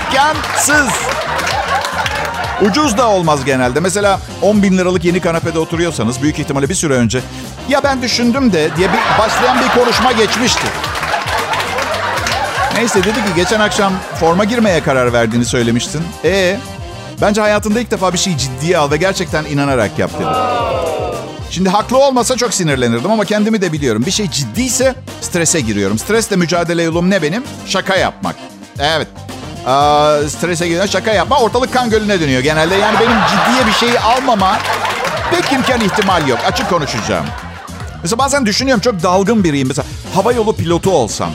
imkansız. 0.10 0.94
Ucuz 2.62 2.98
da 2.98 3.10
olmaz 3.10 3.46
genelde. 3.46 3.80
Mesela 3.80 4.20
10 4.42 4.64
bin 4.64 4.78
liralık 4.78 5.06
yeni 5.06 5.20
kanepede 5.20 5.60
oturuyorsanız 5.60 6.22
büyük 6.22 6.40
ihtimalle 6.40 6.70
bir 6.70 6.76
süre 6.76 6.94
önce 6.94 7.22
ya 7.70 7.84
ben 7.84 8.02
düşündüm 8.02 8.54
de 8.54 8.70
diye 8.78 8.88
bir 8.90 9.20
başlayan 9.20 9.58
bir 9.60 9.80
konuşma 9.80 10.12
geçmişti. 10.12 10.68
Neyse 12.76 13.00
dedi 13.04 13.14
ki 13.14 13.36
geçen 13.36 13.60
akşam 13.60 13.94
forma 14.20 14.44
girmeye 14.44 14.84
karar 14.84 15.14
verdiğini 15.14 15.46
söylemiştin. 15.46 16.02
E 16.24 16.58
bence 17.22 17.42
hayatında 17.42 17.80
ilk 17.80 17.92
defa 17.92 18.14
bir 18.14 18.18
şeyi 18.18 18.38
ciddiye 18.38 18.78
al 18.78 18.92
ve 18.92 18.98
gerçekten 18.98 19.46
inanarak 19.46 20.00
yap 20.00 20.12
dedi. 20.20 20.30
Şimdi 21.52 21.70
haklı 21.70 21.98
olmasa 21.98 22.38
çok 22.38 22.54
sinirlenirdim 22.54 23.12
ama 23.12 23.26
kendimi 23.26 23.62
de 23.62 23.72
biliyorum. 23.74 24.04
Bir 24.06 24.12
şey 24.12 24.30
ciddiyse 24.30 24.96
strese 25.22 25.60
giriyorum. 25.62 26.00
Stresle 26.00 26.36
mücadele 26.36 26.84
yolum 26.84 27.10
ne 27.10 27.22
benim? 27.22 27.44
Şaka 27.68 27.96
yapmak. 27.96 28.36
Evet. 28.80 29.08
Aa, 29.68 30.18
strese 30.30 30.68
giriyor, 30.68 30.88
şaka 30.88 31.12
yapma. 31.12 31.40
Ortalık 31.40 31.74
kan 31.74 31.90
gölüne 31.90 32.20
dönüyor 32.20 32.42
genelde. 32.42 32.76
Yani 32.76 32.98
benim 33.00 33.18
ciddiye 33.30 33.68
bir 33.68 33.72
şeyi 33.74 34.00
almama 34.00 34.60
pek 35.32 35.54
imkan 35.54 35.82
ihtimal 35.82 36.28
yok. 36.28 36.40
Açık 36.48 36.70
konuşacağım. 36.70 37.26
Mesela 38.04 38.18
bazen 38.20 38.46
düşünüyorum 38.46 38.82
çok 38.82 39.04
dalgın 39.04 39.44
biriyim. 39.44 39.68
Mesela 39.68 39.86
hava 40.16 40.32
yolu 40.34 40.56
pilotu 40.56 40.92
olsam. 40.92 41.30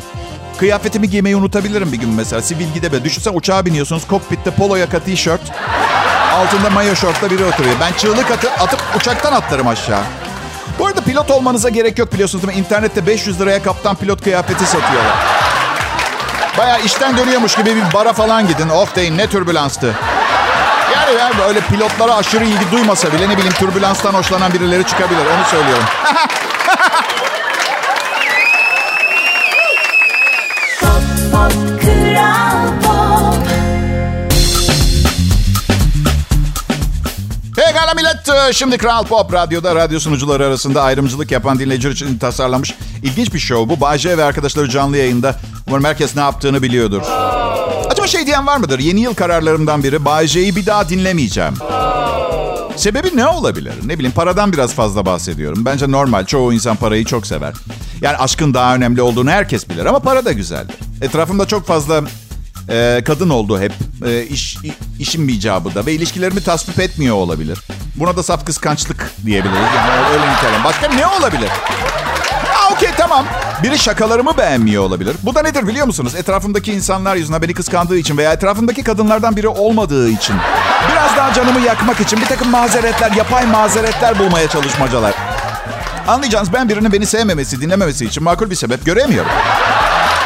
Kıyafetimi 0.59 1.11
giymeyi 1.11 1.37
unutabilirim 1.37 1.93
bir 1.93 1.97
gün 1.97 2.09
mesela. 2.11 2.43
Sivil 2.43 2.69
gidebe. 2.75 3.05
Düşünsen 3.05 3.35
uçağa 3.35 3.67
biniyorsunuz. 3.67 4.07
Kokpitte 4.07 4.51
polo 4.51 4.77
yaka 4.77 4.99
tişört. 4.99 5.41
Altında 6.35 6.71
mayo 6.71 6.97
şortla 6.97 7.31
biri 7.31 7.45
oturuyor. 7.45 7.75
Ben 7.81 7.93
çığlık 7.93 8.31
atıp, 8.31 8.63
atıp 8.63 8.81
uçaktan 8.97 9.33
atlarım 9.33 9.69
aşağı. 9.69 10.03
Bu 10.79 10.87
arada 10.87 11.01
pilot 11.01 11.31
olmanıza 11.31 11.69
gerek 11.69 11.99
yok 11.99 12.13
biliyorsunuz 12.13 12.45
mi? 12.45 12.53
İnternette 12.53 13.07
500 13.07 13.41
liraya 13.41 13.63
kaptan 13.63 13.97
pilot 13.97 14.23
kıyafeti 14.25 14.67
satıyorlar. 14.67 15.17
Baya 16.59 16.79
işten 16.79 17.17
dönüyormuş 17.17 17.57
gibi 17.57 17.77
bir 17.77 17.93
bara 17.95 18.13
falan 18.13 18.49
gidin. 18.49 18.69
Of 18.69 18.97
deyin 18.97 19.19
ne 19.19 19.27
türbülanstı. 19.27 19.95
Yani 20.95 21.19
ya 21.19 21.31
böyle 21.47 21.61
pilotlara 21.61 22.15
aşırı 22.15 22.45
ilgi 22.45 22.73
duymasa 22.73 23.13
bile 23.13 23.29
ne 23.29 23.37
bileyim 23.37 23.53
türbülanstan 23.53 24.15
hoşlanan 24.15 24.53
birileri 24.53 24.85
çıkabilir. 24.85 25.21
Onu 25.21 25.45
söylüyorum. 25.51 25.85
Pekala 37.79 37.95
millet. 37.95 38.29
Ee, 38.29 38.53
şimdi 38.53 38.79
Kral 38.79 39.05
Pop 39.05 39.33
Radyo'da 39.33 39.75
radyo 39.75 40.01
sunucuları 40.01 40.47
arasında 40.47 40.83
ayrımcılık 40.83 41.31
yapan 41.31 41.59
dinleyiciler 41.59 41.93
için 41.93 42.19
tasarlanmış 42.19 42.75
ilginç 43.03 43.35
bir 43.35 43.39
show 43.39 43.77
bu. 43.77 43.81
Bayce 43.81 44.19
ve 44.19 44.25
arkadaşları 44.25 44.69
canlı 44.69 44.97
yayında. 44.97 45.37
Umarım 45.69 45.85
herkes 45.85 46.17
ne 46.17 46.23
yaptığını 46.23 46.63
biliyordur. 46.63 47.03
Acaba 47.91 48.07
şey 48.07 48.27
diyen 48.27 48.47
var 48.47 48.57
mıdır? 48.57 48.79
Yeni 48.79 49.01
yıl 49.01 49.15
kararlarımdan 49.15 49.83
biri 49.83 50.05
Bayce'yi 50.05 50.57
bir 50.57 50.67
daha 50.67 50.89
dinlemeyeceğim. 50.89 51.55
Sebebi 52.77 53.17
ne 53.17 53.27
olabilir? 53.27 53.73
Ne 53.85 53.99
bileyim 53.99 54.15
paradan 54.15 54.53
biraz 54.53 54.75
fazla 54.75 55.07
bahsediyorum. 55.07 55.65
Bence 55.65 55.91
normal. 55.91 56.25
Çoğu 56.25 56.53
insan 56.53 56.77
parayı 56.77 57.05
çok 57.05 57.27
sever. 57.27 57.55
Yani 58.01 58.17
aşkın 58.17 58.55
daha 58.55 58.75
önemli 58.75 59.03
olduğunu 59.03 59.31
herkes 59.31 59.69
bilir 59.69 59.87
ama 59.87 59.99
para 59.99 60.25
da 60.25 60.33
güzeldir. 60.33 60.75
Etrafımda 61.03 61.47
çok 61.47 61.67
fazla 61.67 62.03
e, 62.69 63.03
kadın 63.07 63.31
oldu 63.31 63.61
hep. 63.61 63.73
E, 64.07 64.23
iş, 64.23 64.57
işim 64.99 65.29
icabı 65.29 65.75
da 65.75 65.87
ve 65.87 65.93
ilişkilerimi 65.93 66.43
tasvip 66.43 66.81
etmiyor 66.81 67.17
olabilir. 67.17 67.59
Buna 67.97 68.17
da 68.17 68.23
saf 68.23 68.47
kıskançlık 68.47 69.11
diyebiliriz. 69.27 69.59
Yani 69.77 70.07
öyle 70.13 70.33
nitelim. 70.33 70.65
Başka 70.65 70.89
ne 70.89 71.07
olabilir? 71.07 71.49
Ha 72.53 72.75
okey 72.75 72.91
tamam. 72.97 73.25
Biri 73.63 73.79
şakalarımı 73.79 74.37
beğenmiyor 74.37 74.83
olabilir. 74.83 75.17
Bu 75.23 75.35
da 75.35 75.43
nedir 75.43 75.67
biliyor 75.67 75.87
musunuz? 75.87 76.15
Etrafımdaki 76.15 76.73
insanlar 76.73 77.17
yüzünden 77.17 77.43
beni 77.43 77.55
kıskandığı 77.55 77.99
için 77.99 78.17
veya 78.17 78.33
etrafımdaki 78.33 78.83
kadınlardan 78.83 79.37
biri 79.37 79.49
olmadığı 79.49 80.09
için. 80.09 80.37
Biraz 80.93 81.17
daha 81.17 81.33
canımı 81.33 81.61
yakmak 81.61 82.01
için 82.01 82.21
bir 82.21 82.27
takım 82.27 82.51
mazeretler, 82.51 83.11
yapay 83.11 83.47
mazeretler 83.47 84.19
bulmaya 84.19 84.49
çalışmacalar. 84.49 85.15
Anlayacağınız 86.09 86.53
ben 86.53 86.69
birinin 86.69 86.93
beni 86.93 87.07
sevmemesi, 87.07 87.61
dinlememesi 87.61 88.05
için 88.05 88.23
makul 88.23 88.51
bir 88.51 88.55
sebep 88.55 88.85
göremiyorum. 88.87 89.31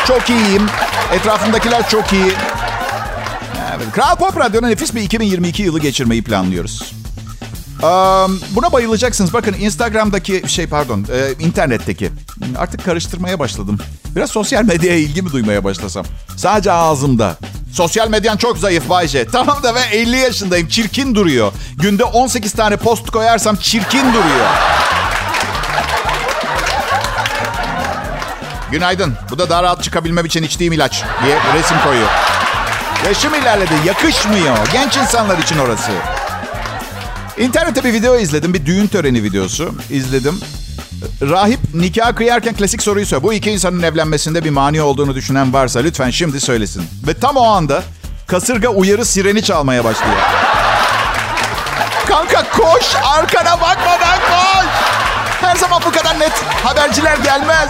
Çok 0.09 0.31
iyiyim. 0.31 0.67
Etrafımdakiler 1.13 1.89
çok 1.89 2.13
iyi. 2.13 2.33
Evet, 3.77 3.87
Kral 3.93 4.17
Pop 4.17 4.37
Radyo'da 4.37 4.67
nefis 4.67 4.95
bir 4.95 5.01
2022 5.03 5.63
yılı 5.63 5.81
geçirmeyi 5.81 6.25
planlıyoruz. 6.25 6.93
Um, 7.83 8.41
buna 8.51 8.73
bayılacaksınız. 8.73 9.33
Bakın 9.33 9.55
Instagram'daki 9.61 10.43
şey 10.47 10.67
pardon 10.67 11.07
e, 11.13 11.45
internetteki 11.45 12.11
artık 12.59 12.85
karıştırmaya 12.85 13.39
başladım. 13.39 13.79
Biraz 14.17 14.31
sosyal 14.31 14.65
medyaya 14.65 14.99
ilgi 14.99 15.23
mi 15.23 15.33
duymaya 15.33 15.65
başlasam? 15.65 16.05
Sadece 16.37 16.73
ağzımda. 16.73 17.37
Sosyal 17.73 18.09
medyan 18.09 18.37
çok 18.37 18.59
zayıf 18.59 18.89
Bayce. 18.89 19.27
Tamam 19.33 19.63
da 19.63 19.75
ben 19.75 19.91
50 19.93 20.17
yaşındayım. 20.17 20.69
Çirkin 20.69 21.15
duruyor. 21.15 21.53
Günde 21.79 22.05
18 22.05 22.53
tane 22.53 22.77
post 22.77 23.11
koyarsam 23.11 23.57
çirkin 23.57 24.09
duruyor. 24.13 24.47
Günaydın. 28.73 29.15
Bu 29.31 29.39
da 29.39 29.51
daha 29.51 29.63
rahat 29.63 29.83
çıkabilmem 29.83 30.25
için 30.25 30.43
içtiğim 30.43 30.73
ilaç 30.73 31.03
diye 31.25 31.39
resim 31.55 31.77
koyuyor. 31.85 32.09
Yaşım 33.07 33.35
ilerledi. 33.35 33.73
Yakışmıyor. 33.87 34.57
Genç 34.73 34.97
insanlar 34.97 35.39
için 35.39 35.59
orası. 35.59 35.91
İnternette 37.39 37.85
bir 37.85 37.93
video 37.93 38.19
izledim. 38.19 38.55
Bir 38.55 38.67
düğün 38.67 38.87
töreni 38.87 39.23
videosu 39.23 39.75
izledim. 39.91 40.41
Rahip 41.23 41.61
nikah 41.75 42.17
kıyarken 42.17 42.55
klasik 42.55 42.83
soruyu 42.83 43.07
soruyor. 43.07 43.23
Bu 43.23 43.33
iki 43.33 43.51
insanın 43.51 43.83
evlenmesinde 43.83 44.45
bir 44.45 44.51
mani 44.51 44.83
olduğunu 44.83 45.15
düşünen 45.15 45.53
varsa 45.53 45.81
lütfen 45.81 46.11
şimdi 46.11 46.41
söylesin. 46.41 46.85
Ve 47.07 47.15
tam 47.15 47.37
o 47.37 47.45
anda 47.45 47.83
kasırga 48.27 48.69
uyarı 48.69 49.05
sireni 49.05 49.43
çalmaya 49.43 49.85
başlıyor. 49.85 50.17
Kanka 52.09 52.51
koş 52.51 52.95
arkana 53.19 53.61
bakmadan 53.61 54.19
koş. 54.19 54.67
Her 55.41 55.57
zaman 55.57 55.83
bu 55.87 55.93
kadar 55.93 56.19
net 56.21 56.33
haberciler 56.65 57.17
gelmez. 57.17 57.69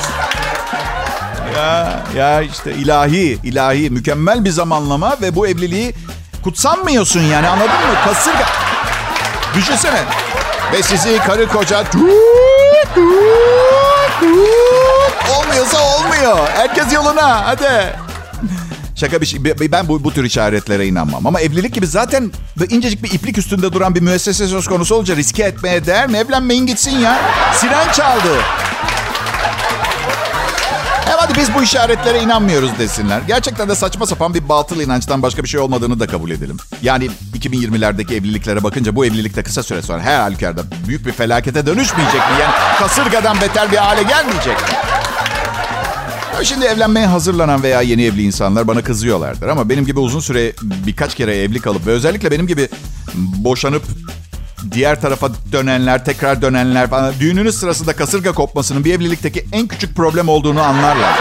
Ya, 1.57 2.03
ya 2.17 2.43
işte 2.43 2.73
ilahi, 2.75 3.39
ilahi, 3.45 3.91
mükemmel 3.91 4.45
bir 4.45 4.51
zamanlama 4.51 5.17
ve 5.23 5.35
bu 5.35 5.47
evliliği 5.47 5.95
kutsanmıyorsun 6.43 7.21
yani 7.21 7.49
anladın 7.49 7.71
mı? 7.71 7.95
Kasırga. 8.05 8.47
Düşünsene. 9.55 10.01
Ve 10.73 10.83
sizi 10.83 11.19
karı 11.19 11.49
koca 11.49 11.85
olmuyorsa 15.39 15.79
olmuyor. 15.97 16.49
Herkes 16.55 16.93
yoluna 16.93 17.47
hadi. 17.47 17.97
Şaka 18.97 19.21
bir 19.21 19.27
şey. 19.27 19.45
Ben 19.73 19.89
bu, 19.89 20.05
bu 20.05 20.13
tür 20.13 20.25
işaretlere 20.25 20.87
inanmam. 20.87 21.27
Ama 21.27 21.41
evlilik 21.41 21.75
gibi 21.75 21.87
zaten 21.87 22.33
incecik 22.71 23.03
bir 23.03 23.13
iplik 23.13 23.39
üstünde 23.39 23.73
duran 23.73 23.95
bir 23.95 24.01
müessese 24.01 24.47
söz 24.47 24.67
konusu 24.69 24.95
olunca 24.95 25.17
riske 25.17 25.43
etmeye 25.43 25.87
değer 25.87 26.07
mi? 26.09 26.19
Evlenmeyin 26.19 26.67
gitsin 26.67 26.99
ya. 26.99 27.21
Siren 27.55 27.93
çaldı. 27.93 28.39
Hem 31.05 31.19
hadi 31.19 31.35
biz 31.39 31.55
bu 31.55 31.63
işaretlere 31.63 32.23
inanmıyoruz 32.23 32.71
desinler. 32.79 33.21
Gerçekten 33.27 33.69
de 33.69 33.75
saçma 33.75 34.07
sapan 34.07 34.35
bir 34.35 34.49
batıl 34.49 34.81
inançtan 34.81 35.23
başka 35.23 35.43
bir 35.43 35.49
şey 35.49 35.61
olmadığını 35.61 36.01
da 36.01 36.07
kabul 36.07 36.31
edelim. 36.31 36.57
Yani 36.83 37.11
2020'lerdeki 37.39 38.15
evliliklere 38.15 38.65
bakınca 38.65 38.97
bu 38.97 39.07
evlilik 39.07 39.37
de 39.37 39.43
kısa 39.43 39.63
süre 39.63 39.83
sonra 39.83 40.01
her 40.01 40.21
halükarda 40.21 40.63
büyük 40.89 41.07
bir 41.07 41.13
felakete 41.13 41.67
dönüşmeyecek 41.67 42.21
mi? 42.21 42.37
Yani 42.41 42.55
kasırgadan 42.79 43.41
beter 43.41 43.73
bir 43.73 43.77
hale 43.77 44.03
gelmeyecek 44.03 44.57
mi? 44.57 44.69
Şimdi 46.43 46.65
evlenmeye 46.67 47.07
hazırlanan 47.07 47.63
veya 47.63 47.83
yeni 47.83 48.05
evli 48.05 48.23
insanlar 48.23 48.69
bana 48.69 48.83
kızıyorlardır. 48.83 49.49
Ama 49.49 49.69
benim 49.69 49.87
gibi 49.87 50.01
uzun 50.01 50.21
süre 50.21 50.53
birkaç 50.63 51.15
kere 51.15 51.37
evli 51.37 51.61
kalıp 51.61 51.87
ve 51.87 51.91
özellikle 51.91 52.31
benim 52.31 52.47
gibi 52.47 52.69
boşanıp 53.15 53.83
diğer 54.71 55.01
tarafa 55.01 55.29
dönenler, 55.53 56.05
tekrar 56.05 56.43
dönenler 56.43 56.91
falan 56.91 57.15
düğününüz 57.21 57.61
sırasında 57.61 57.97
kasırga 57.97 58.33
kopmasının 58.33 58.85
bir 58.85 58.95
evlilikteki 58.95 59.47
en 59.53 59.67
küçük 59.67 59.97
problem 59.97 60.29
olduğunu 60.29 60.63
anlarlar. 60.63 61.19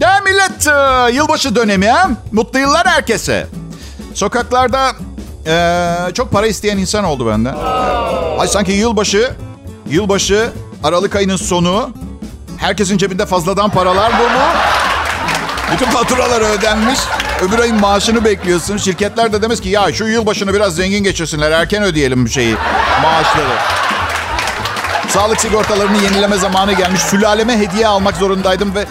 Ya 0.00 0.20
millet, 0.24 0.66
e, 0.66 1.12
yılbaşı 1.12 1.56
dönemi 1.56 1.88
ha? 1.88 2.10
Mutlu 2.32 2.58
yıllar 2.58 2.86
herkese. 2.86 3.46
Sokaklarda 4.14 4.92
ee, 5.46 5.96
çok 6.14 6.30
para 6.30 6.46
isteyen 6.46 6.78
insan 6.78 7.04
oldu 7.04 7.26
benden. 7.26 7.54
Ay 8.38 8.48
sanki 8.48 8.72
yılbaşı 8.72 9.32
Yılbaşı, 9.92 10.52
Aralık 10.84 11.16
ayının 11.16 11.36
sonu. 11.36 11.90
Herkesin 12.58 12.98
cebinde 12.98 13.26
fazladan 13.26 13.70
paralar 13.70 14.12
dolu. 14.18 14.42
Bütün 15.72 15.86
faturalar 15.86 16.40
ödenmiş. 16.40 16.98
Öbür 17.40 17.58
ayın 17.58 17.80
maaşını 17.80 18.24
bekliyorsun. 18.24 18.76
Şirketler 18.76 19.32
de 19.32 19.42
demiş 19.42 19.60
ki 19.60 19.68
ya 19.68 19.92
şu 19.92 20.04
yılbaşını 20.04 20.54
biraz 20.54 20.74
zengin 20.74 21.04
geçirsinler. 21.04 21.50
Erken 21.50 21.82
ödeyelim 21.82 22.24
bu 22.24 22.28
şeyi. 22.28 22.56
Maaşları. 23.02 23.58
Sağlık 25.08 25.40
sigortalarını 25.40 25.96
yenileme 26.02 26.36
zamanı 26.36 26.72
gelmiş. 26.72 27.00
Sülaleme 27.00 27.58
hediye 27.58 27.86
almak 27.86 28.16
zorundaydım 28.16 28.74
ve 28.74 28.86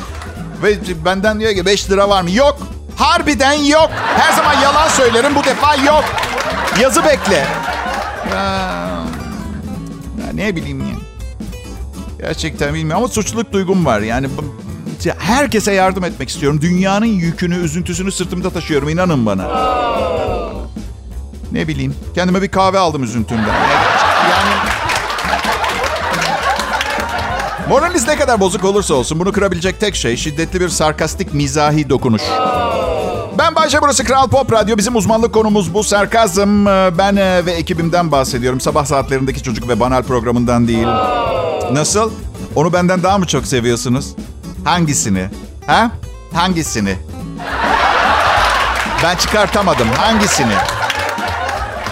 ve 0.64 0.78
benden 1.06 1.40
diyor 1.40 1.54
ki 1.54 1.66
5 1.66 1.90
lira 1.90 2.10
var 2.10 2.22
mı? 2.22 2.32
Yok. 2.32 2.58
Harbiden 2.96 3.54
yok. 3.54 3.90
Her 4.18 4.34
zaman 4.34 4.54
yalan 4.54 4.88
söylerim. 4.88 5.36
Bu 5.36 5.44
defa 5.44 5.76
yok. 5.76 6.04
Yazı 6.80 7.06
bekle. 7.06 7.46
Ya, 8.32 8.92
ne 10.34 10.56
bileyim 10.56 10.80
ya. 10.80 10.91
Gerçekten 12.22 12.74
bilmiyorum 12.74 13.04
ama 13.04 13.14
suçluluk 13.14 13.52
duygum 13.52 13.86
var. 13.86 14.02
Yani 14.02 14.28
herkese 15.18 15.74
yardım 15.74 16.04
etmek 16.04 16.30
istiyorum. 16.30 16.62
Dünyanın 16.62 17.06
yükünü, 17.06 17.56
üzüntüsünü 17.56 18.12
sırtımda 18.12 18.50
taşıyorum 18.50 18.90
inanın 18.90 19.26
bana. 19.26 19.48
Ne 21.52 21.68
bileyim. 21.68 21.96
Kendime 22.16 22.42
bir 22.42 22.48
kahve 22.48 22.80
aldım 22.80 23.04
üzüntümden. 23.04 23.54
Yani 24.30 24.72
Moraliniz 27.70 28.08
ne 28.08 28.16
kadar 28.16 28.40
bozuk 28.40 28.64
olursa 28.64 28.94
olsun 28.94 29.20
bunu 29.20 29.32
kırabilecek 29.32 29.80
tek 29.80 29.96
şey 29.96 30.18
şiddetli 30.18 30.62
bir 30.62 30.70
sarkastik 30.70 31.34
mizahi 31.34 31.90
dokunuş. 31.90 32.22
Ben 33.38 33.56
Bayce, 33.56 33.82
burası 33.82 34.04
Kral 34.04 34.28
Pop 34.28 34.52
Radyo. 34.52 34.78
Bizim 34.78 34.96
uzmanlık 34.96 35.34
konumuz 35.34 35.74
bu. 35.74 35.84
Sarkazm. 35.84 36.68
Ee, 36.68 36.92
ben 36.98 37.16
e, 37.16 37.46
ve 37.46 37.52
ekibimden 37.52 38.12
bahsediyorum. 38.12 38.62
Sabah 38.62 38.86
saatlerindeki 38.86 39.44
çocuk 39.44 39.68
ve 39.68 39.80
banal 39.80 40.04
programından 40.04 40.68
değil. 40.68 40.88
Nasıl? 41.72 42.12
Onu 42.56 42.74
benden 42.74 43.04
daha 43.04 43.18
mı 43.18 43.28
çok 43.28 43.46
seviyorsunuz? 43.48 44.16
Hangisini? 44.66 45.30
Ha? 45.68 45.92
Hangisini? 46.34 46.96
Ben 49.04 49.16
çıkartamadım. 49.16 49.88
Hangisini? 49.98 50.54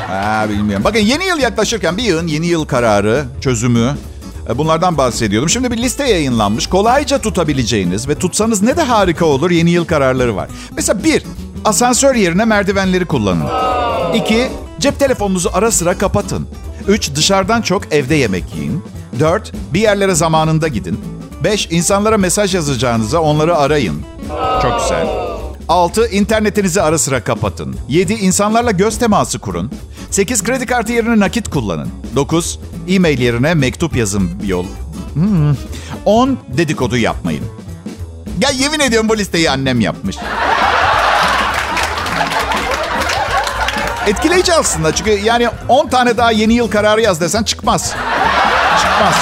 Ha, 0.07 0.45
bilmiyorum. 0.49 0.83
Bakın 0.83 0.99
yeni 0.99 1.25
yıl 1.25 1.39
yaklaşırken 1.39 1.97
bir 1.97 2.03
yılın 2.03 2.27
yeni 2.27 2.47
yıl 2.47 2.65
kararı, 2.65 3.25
çözümü 3.41 3.87
e, 3.89 4.18
bunlardan 4.57 4.97
bahsediyordum. 4.97 5.49
Şimdi 5.49 5.71
bir 5.71 5.77
liste 5.77 6.07
yayınlanmış. 6.09 6.67
Kolayca 6.67 7.17
tutabileceğiniz 7.17 8.07
ve 8.07 8.15
tutsanız 8.15 8.61
ne 8.61 8.77
de 8.77 8.81
harika 8.81 9.25
olur 9.25 9.51
yeni 9.51 9.69
yıl 9.69 9.85
kararları 9.85 10.35
var. 10.35 10.49
Mesela 10.75 11.03
bir, 11.03 11.23
asansör 11.65 12.15
yerine 12.15 12.45
merdivenleri 12.45 13.05
kullanın. 13.05 13.47
İki, 14.13 14.47
cep 14.79 14.99
telefonunuzu 14.99 15.49
ara 15.53 15.71
sıra 15.71 15.97
kapatın. 15.97 16.47
Üç, 16.87 17.15
dışarıdan 17.15 17.61
çok 17.61 17.93
evde 17.93 18.15
yemek 18.15 18.55
yiyin. 18.55 18.83
Dört, 19.19 19.53
bir 19.73 19.79
yerlere 19.79 20.15
zamanında 20.15 20.67
gidin. 20.67 20.99
Beş, 21.43 21.67
insanlara 21.71 22.17
mesaj 22.17 22.55
yazacağınıza 22.55 23.19
onları 23.19 23.57
arayın. 23.57 24.01
Çok 24.61 24.79
güzel. 24.81 25.07
6. 25.69 26.07
internetinizi 26.07 26.81
ara 26.81 26.97
sıra 26.97 27.23
kapatın. 27.23 27.75
7. 27.89 28.13
insanlarla 28.13 28.71
göz 28.71 28.99
teması 28.99 29.39
kurun. 29.39 29.71
8. 30.11 30.43
Kredi 30.43 30.65
kartı 30.65 30.91
yerine 30.91 31.19
nakit 31.19 31.49
kullanın. 31.49 31.89
9. 32.15 32.59
E-mail 32.87 33.19
yerine 33.19 33.53
mektup 33.53 33.95
yazın 33.95 34.31
yol. 34.45 34.65
Hmm. 35.13 35.55
10. 36.05 36.37
Dedikodu 36.47 36.97
yapmayın. 36.97 37.45
Ya 38.41 38.49
yemin 38.49 38.79
ediyorum 38.79 39.09
bu 39.09 39.17
listeyi 39.17 39.51
annem 39.51 39.79
yapmış. 39.79 40.17
Etkileyici 44.07 44.53
aslında 44.53 44.95
çünkü 44.95 45.11
yani 45.11 45.49
10 45.67 45.87
tane 45.87 46.17
daha 46.17 46.31
yeni 46.31 46.53
yıl 46.53 46.71
kararı 46.71 47.01
yaz 47.01 47.21
desen 47.21 47.43
çıkmaz. 47.43 47.93
Çıkmaz. 48.81 49.15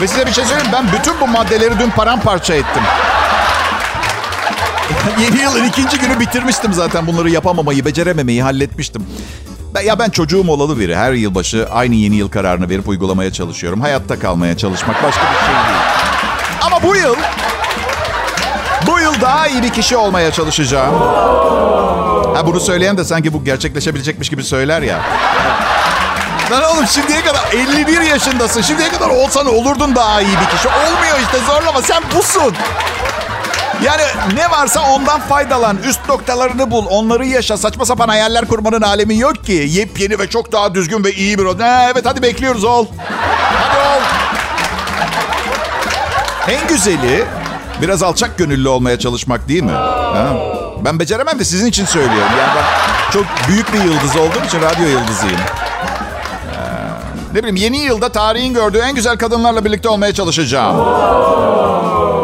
Ve 0.00 0.08
size 0.08 0.26
bir 0.26 0.32
şey 0.32 0.44
söyleyeyim 0.44 0.72
ben 0.72 0.86
bütün 0.92 1.20
bu 1.20 1.26
maddeleri 1.26 1.78
dün 1.78 1.90
paramparça 1.90 2.54
ettim. 2.54 2.82
Yeni 5.22 5.42
yılın 5.42 5.64
ikinci 5.64 5.98
günü 5.98 6.20
bitirmiştim 6.20 6.72
zaten 6.72 7.06
bunları 7.06 7.30
yapamamayı, 7.30 7.84
becerememeyi 7.84 8.42
halletmiştim. 8.42 9.06
Ya 9.84 9.98
ben 9.98 10.10
çocuğum 10.10 10.48
olalı 10.48 10.78
biri. 10.78 10.96
Her 10.96 11.12
yılbaşı 11.12 11.68
aynı 11.70 11.94
yeni 11.94 12.16
yıl 12.16 12.28
kararını 12.28 12.68
verip 12.68 12.88
uygulamaya 12.88 13.32
çalışıyorum. 13.32 13.80
Hayatta 13.80 14.18
kalmaya 14.18 14.56
çalışmak 14.56 15.02
başka 15.02 15.22
bir 15.22 15.38
şey 15.46 15.54
değil. 15.54 15.80
Ama 16.60 16.82
bu 16.82 16.96
yıl, 16.96 17.16
bu 18.86 19.00
yıl 19.00 19.20
daha 19.20 19.46
iyi 19.46 19.62
bir 19.62 19.70
kişi 19.70 19.96
olmaya 19.96 20.32
çalışacağım. 20.32 20.94
Ha 22.34 22.46
bunu 22.46 22.60
söyleyen 22.60 22.96
de 22.96 23.04
sanki 23.04 23.32
bu 23.32 23.44
gerçekleşebilecekmiş 23.44 24.28
gibi 24.30 24.44
söyler 24.44 24.82
ya. 24.82 25.00
Lan 26.50 26.62
oğlum 26.62 26.86
şimdiye 26.86 27.20
kadar 27.24 27.44
51 27.52 28.00
yaşındasın. 28.00 28.62
Şimdiye 28.62 28.88
kadar 28.88 29.08
olsan 29.08 29.46
olurdun 29.46 29.94
daha 29.94 30.20
iyi 30.20 30.30
bir 30.40 30.56
kişi. 30.56 30.68
Olmuyor 30.68 31.18
işte 31.22 31.38
zorlama 31.46 31.82
sen 31.82 32.02
busun. 32.16 32.54
Yani 33.82 34.02
ne 34.34 34.50
varsa 34.50 34.80
ondan 34.90 35.20
faydalan. 35.20 35.78
Üst 35.88 36.08
noktalarını 36.08 36.70
bul. 36.70 36.86
Onları 36.90 37.26
yaşa. 37.26 37.56
Saçma 37.56 37.86
sapan 37.86 38.08
hayaller 38.08 38.48
kurmanın 38.48 38.82
alemi 38.82 39.18
yok 39.18 39.44
ki. 39.44 39.66
Yepyeni 39.68 40.18
ve 40.18 40.28
çok 40.28 40.52
daha 40.52 40.74
düzgün 40.74 41.04
ve 41.04 41.12
iyi 41.12 41.38
bir... 41.38 41.44
Ha, 41.60 41.88
evet 41.92 42.06
hadi 42.06 42.22
bekliyoruz 42.22 42.64
ol. 42.64 42.86
Hadi 43.54 43.78
ol. 43.78 44.02
En 46.48 46.68
güzeli 46.68 47.24
biraz 47.82 48.02
alçak 48.02 48.38
gönüllü 48.38 48.68
olmaya 48.68 48.98
çalışmak 48.98 49.48
değil 49.48 49.62
mi? 49.62 49.72
Ha? 49.72 50.26
Ben 50.84 50.98
beceremem 50.98 51.38
de 51.38 51.44
sizin 51.44 51.66
için 51.66 51.84
söylüyorum. 51.84 52.32
Yani 52.38 52.50
ben 52.56 52.64
çok 53.12 53.24
büyük 53.48 53.72
bir 53.72 53.78
yıldız 53.78 54.16
olduğum 54.16 54.46
için 54.46 54.62
radyo 54.62 54.86
yıldızıyım. 54.86 55.40
Ne 57.34 57.38
bileyim 57.38 57.56
yeni 57.56 57.78
yılda 57.78 58.08
tarihin 58.08 58.54
gördüğü 58.54 58.78
en 58.78 58.94
güzel 58.94 59.18
kadınlarla 59.18 59.64
birlikte 59.64 59.88
olmaya 59.88 60.14
çalışacağım. 60.14 60.76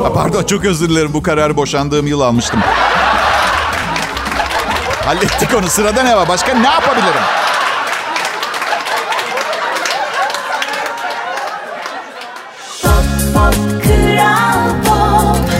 Pardon 0.09 0.45
çok 0.45 0.65
özür 0.65 0.89
dilerim 0.89 1.13
bu 1.15 1.23
kararı 1.23 1.57
boşandığım 1.57 2.07
yıl 2.07 2.21
almıştım. 2.21 2.61
Hallettik 5.05 5.55
onu. 5.59 5.69
Sırada 5.69 6.03
ne 6.03 6.17
var? 6.17 6.29
Başka 6.29 6.55
ne 6.55 6.69
yapabilirim? 6.69 7.23
Pop, 12.83 13.05
pop, 13.35 13.55
Kral 13.83 14.71
Pop. 14.85 15.51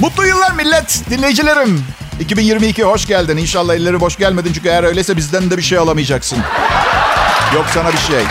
Mutlu 0.00 0.26
yıllar 0.26 0.52
millet, 0.52 1.02
dinleyicilerim. 1.10 1.84
2022 2.20 2.84
hoş 2.84 3.06
geldin. 3.06 3.36
İnşallah 3.36 3.74
elleri 3.74 4.00
boş 4.00 4.16
gelmedin 4.16 4.52
çünkü 4.52 4.68
eğer 4.68 4.84
öyleyse 4.84 5.16
bizden 5.16 5.50
de 5.50 5.56
bir 5.56 5.62
şey 5.62 5.78
alamayacaksın. 5.78 6.38
Yok 7.54 7.64
sana 7.74 7.92
bir 7.92 7.98
şey. 7.98 8.24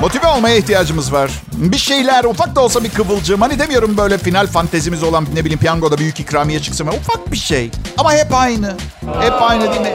Motive 0.00 0.26
olmaya 0.26 0.56
ihtiyacımız 0.56 1.12
var. 1.12 1.30
Bir 1.52 1.78
şeyler, 1.78 2.24
ufak 2.24 2.56
da 2.56 2.60
olsa 2.60 2.84
bir 2.84 2.90
kıvılcım. 2.90 3.40
Hani 3.40 3.58
demiyorum 3.58 3.96
böyle 3.96 4.18
final 4.18 4.46
fantezimiz 4.46 5.02
olan 5.02 5.26
ne 5.34 5.40
bileyim 5.40 5.58
piyangoda 5.58 5.98
büyük 5.98 6.20
ikramiye 6.20 6.62
çıksın. 6.62 6.86
Ufak 6.86 7.32
bir 7.32 7.36
şey. 7.36 7.70
Ama 7.98 8.12
hep 8.12 8.34
aynı. 8.34 8.76
Hep 9.20 9.42
aynı 9.42 9.70
değil 9.70 9.80
mi? 9.80 9.92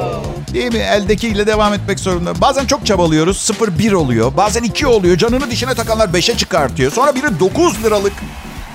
Değil 0.53 0.73
mi? 0.73 0.79
Eldekiyle 0.79 1.47
devam 1.47 1.73
etmek 1.73 1.99
zorunda. 1.99 2.41
Bazen 2.41 2.65
çok 2.65 2.85
çabalıyoruz. 2.85 3.37
0-1 3.37 3.95
oluyor. 3.95 4.37
Bazen 4.37 4.63
2 4.63 4.87
oluyor. 4.87 5.17
Canını 5.17 5.51
dişine 5.51 5.75
takanlar 5.75 6.07
5'e 6.07 6.37
çıkartıyor. 6.37 6.91
Sonra 6.91 7.15
biri 7.15 7.39
9 7.39 7.83
liralık 7.83 8.13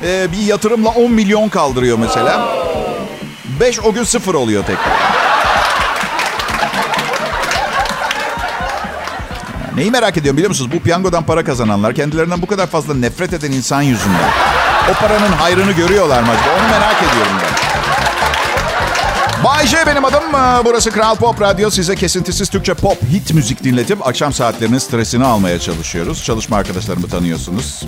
e, 0.04 0.32
bir 0.32 0.46
yatırımla 0.46 0.88
10 0.88 1.12
milyon 1.12 1.48
kaldırıyor 1.48 1.98
mesela. 1.98 2.48
5 3.60 3.80
o 3.80 3.92
gün 3.92 4.04
0 4.04 4.34
oluyor 4.34 4.64
tekrar. 4.64 5.27
Neyi 9.78 9.90
merak 9.90 10.16
ediyorum 10.16 10.36
biliyor 10.36 10.50
musunuz? 10.50 10.70
Bu 10.74 10.80
piyangodan 10.80 11.24
para 11.24 11.44
kazananlar 11.44 11.94
kendilerinden 11.94 12.42
bu 12.42 12.46
kadar 12.46 12.66
fazla 12.66 12.94
nefret 12.94 13.32
eden 13.32 13.52
insan 13.52 13.82
yüzünden. 13.82 14.30
O 14.90 14.94
paranın 15.00 15.32
hayrını 15.32 15.72
görüyorlar 15.72 16.22
mı 16.22 16.28
acaba? 16.30 16.54
Onu 16.60 16.70
merak 16.70 16.96
ediyorum 16.96 17.32
ben. 17.42 17.68
Bay 19.44 19.66
J 19.66 19.76
benim 19.86 20.04
adım. 20.04 20.22
Ee, 20.22 20.64
Burası 20.64 20.90
Kral 20.90 21.16
Pop 21.16 21.40
Radyo. 21.40 21.70
Size 21.70 21.94
kesintisiz 21.96 22.48
Türkçe 22.48 22.74
pop 22.74 23.02
hit 23.02 23.34
müzik 23.34 23.64
dinletip 23.64 24.06
akşam 24.06 24.32
saatlerinin 24.32 24.78
stresini 24.78 25.24
almaya 25.24 25.58
çalışıyoruz. 25.58 26.24
Çalışma 26.24 26.56
arkadaşlarımı 26.56 27.08
tanıyorsunuz. 27.08 27.82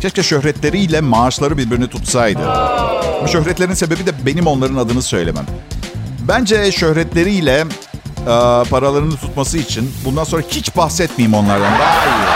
Keşke 0.00 0.22
şöhretleriyle 0.22 1.00
maaşları 1.00 1.58
birbirini 1.58 1.88
tutsaydı. 1.88 2.40
Bu 3.24 3.28
şöhretlerin 3.28 3.74
sebebi 3.74 4.06
de 4.06 4.26
benim 4.26 4.46
onların 4.46 4.76
adını 4.76 5.02
söylemem. 5.02 5.46
Bence 6.28 6.72
şöhretleriyle 6.72 7.64
paralarını 8.70 9.16
tutması 9.16 9.58
için 9.58 9.94
bundan 10.04 10.24
sonra 10.24 10.42
hiç 10.50 10.76
bahsetmeyeyim 10.76 11.34
onlardan. 11.38 11.72
Daha 11.72 12.04
iyi. 12.06 12.26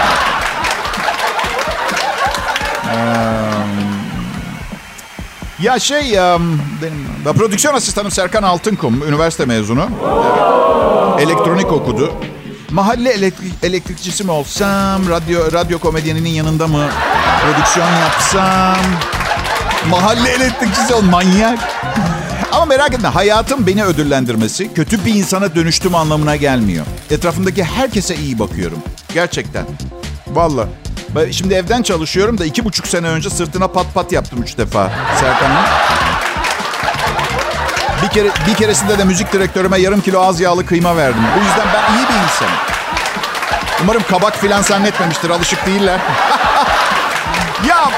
Ee, 2.95 3.51
ya 5.61 5.79
şey, 5.79 6.15
e, 6.15 6.39
benim 6.83 7.07
ben 7.27 7.33
prodüksiyon 7.33 7.75
asistanım 7.75 8.11
Serkan 8.11 8.43
Altınkum, 8.43 9.03
üniversite 9.09 9.45
mezunu. 9.45 9.89
Elektronik 11.19 11.73
okudu. 11.73 12.13
Mahalle 12.71 13.11
elektrik, 13.11 13.53
elektrikçisi 13.63 14.25
mi 14.25 14.31
olsam, 14.31 15.09
radyo 15.09 15.53
radyo 15.53 15.79
komedyeninin 15.79 16.31
yanında 16.31 16.67
mı 16.67 16.87
prodüksiyon 17.43 17.89
yapsam? 17.91 18.77
Mahalle 19.91 20.31
elektrikçisi 20.31 20.95
ol, 20.95 21.03
manyak. 21.03 21.59
Ama 22.53 22.65
merak 22.65 22.95
etme 22.95 23.09
hayatım 23.09 23.67
beni 23.67 23.85
ödüllendirmesi 23.85 24.75
kötü 24.75 25.05
bir 25.05 25.15
insana 25.15 25.55
dönüştüm 25.55 25.95
anlamına 25.95 26.37
gelmiyor. 26.37 26.87
Etrafımdaki 27.11 27.65
herkese 27.65 28.17
iyi 28.17 28.39
bakıyorum. 28.39 28.79
Gerçekten. 29.15 29.65
Valla. 30.27 30.69
Şimdi 31.31 31.55
evden 31.55 31.83
çalışıyorum 31.83 32.39
da 32.39 32.45
iki 32.45 32.65
buçuk 32.65 32.87
sene 32.87 33.09
önce 33.09 33.31
sırtına 33.31 33.69
pat 33.69 33.95
pat 33.95 34.13
yaptım 34.13 34.43
üç 34.43 34.59
defa 34.59 34.93
Serkan'la. 35.21 35.65
Bir 38.03 38.09
kere 38.09 38.29
bir 38.47 38.55
keresinde 38.55 38.99
de 38.99 39.05
müzik 39.05 39.33
direktörüme 39.33 39.79
yarım 39.79 40.01
kilo 40.01 40.21
az 40.21 40.41
yağlı 40.41 40.67
kıyma 40.67 40.97
verdim. 40.97 41.23
Bu 41.37 41.45
yüzden 41.45 41.67
ben 41.75 41.95
iyi 41.95 42.09
bir 42.09 42.25
insanım. 42.25 42.57
Umarım 43.83 44.03
kabak 44.11 44.37
filan 44.37 44.63
zannetmemiştir. 44.63 45.31
Alışık 45.31 45.67
değiller. 45.67 46.01
ya 47.69 47.91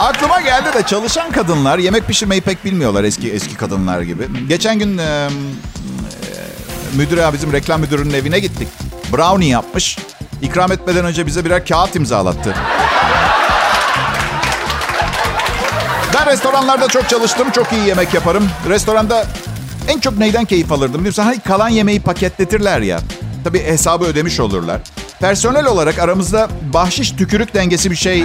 Aklıma 0.00 0.40
geldi 0.40 0.72
de 0.74 0.82
çalışan 0.82 1.32
kadınlar 1.32 1.78
yemek 1.78 2.06
pişirmeyi 2.06 2.40
pek 2.40 2.64
bilmiyorlar 2.64 3.04
eski 3.04 3.32
eski 3.32 3.54
kadınlar 3.56 4.00
gibi. 4.00 4.28
Geçen 4.48 4.78
gün 4.78 4.98
e, 4.98 5.02
e, 5.02 5.28
müdüre 6.96 7.32
bizim 7.32 7.52
reklam 7.52 7.80
müdürünün 7.80 8.14
evine 8.14 8.38
gittik. 8.38 8.68
Brownie 9.12 9.48
yapmış. 9.48 9.98
İkram 10.42 10.72
etmeden 10.72 11.04
önce 11.04 11.26
bize 11.26 11.44
birer 11.44 11.66
kağıt 11.66 11.96
imzalattı. 11.96 12.54
Ben 16.14 16.26
restoranlarda 16.26 16.88
çok 16.88 17.08
çalıştım. 17.08 17.50
Çok 17.50 17.72
iyi 17.72 17.86
yemek 17.86 18.14
yaparım. 18.14 18.48
Restoranda 18.68 19.24
en 19.88 19.98
çok 20.00 20.18
neyden 20.18 20.44
keyif 20.44 20.72
alırdım 20.72 20.94
biliyor 20.94 21.10
musun? 21.10 21.22
Hani 21.22 21.40
kalan 21.40 21.68
yemeği 21.68 22.00
paketletirler 22.00 22.80
ya. 22.80 22.98
Tabii 23.44 23.62
hesabı 23.64 24.04
ödemiş 24.04 24.40
olurlar. 24.40 24.80
personel 25.20 25.66
olarak 25.66 25.98
aramızda 25.98 26.48
bahşiş 26.72 27.10
tükürük 27.10 27.54
dengesi 27.54 27.90
bir 27.90 27.96
şey 27.96 28.24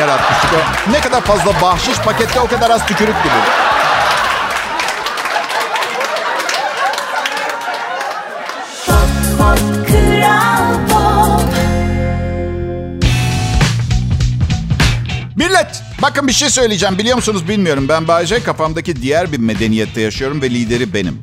yaratmıştık. 0.00 0.88
Ne 0.90 1.00
kadar 1.00 1.20
fazla 1.20 1.60
bahşiş 1.62 1.98
pakette 1.98 2.40
o 2.40 2.46
kadar 2.46 2.70
az 2.70 2.86
tükürük 2.86 3.22
gibi. 3.24 3.34
Millet 15.36 15.82
bakın 16.02 16.28
bir 16.28 16.32
şey 16.32 16.50
söyleyeceğim 16.50 16.98
biliyor 16.98 17.16
musunuz 17.16 17.48
bilmiyorum. 17.48 17.88
Ben 17.88 18.08
Bayce 18.08 18.42
kafamdaki 18.42 19.02
diğer 19.02 19.32
bir 19.32 19.38
medeniyette 19.38 20.00
yaşıyorum 20.00 20.42
ve 20.42 20.50
lideri 20.50 20.94
benim. 20.94 21.22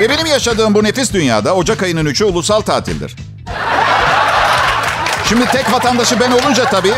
Ve 0.00 0.08
benim 0.08 0.26
yaşadığım 0.26 0.74
bu 0.74 0.84
nefis 0.84 1.12
dünyada 1.12 1.54
Ocak 1.54 1.82
ayının 1.82 2.04
3'ü 2.04 2.24
ulusal 2.24 2.60
tatildir. 2.60 3.16
Şimdi 5.28 5.46
tek 5.46 5.72
vatandaşı 5.72 6.20
ben 6.20 6.30
olunca 6.30 6.64
tabii 6.64 6.92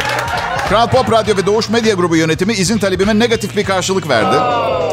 Kral 0.68 0.86
Pop 0.86 1.12
Radyo 1.12 1.36
ve 1.36 1.46
Doğuş 1.46 1.68
Medya 1.68 1.94
Grubu 1.94 2.16
yönetimi 2.16 2.52
izin 2.52 2.78
talebime 2.78 3.18
negatif 3.18 3.56
bir 3.56 3.64
karşılık 3.64 4.08
verdi. 4.08 4.36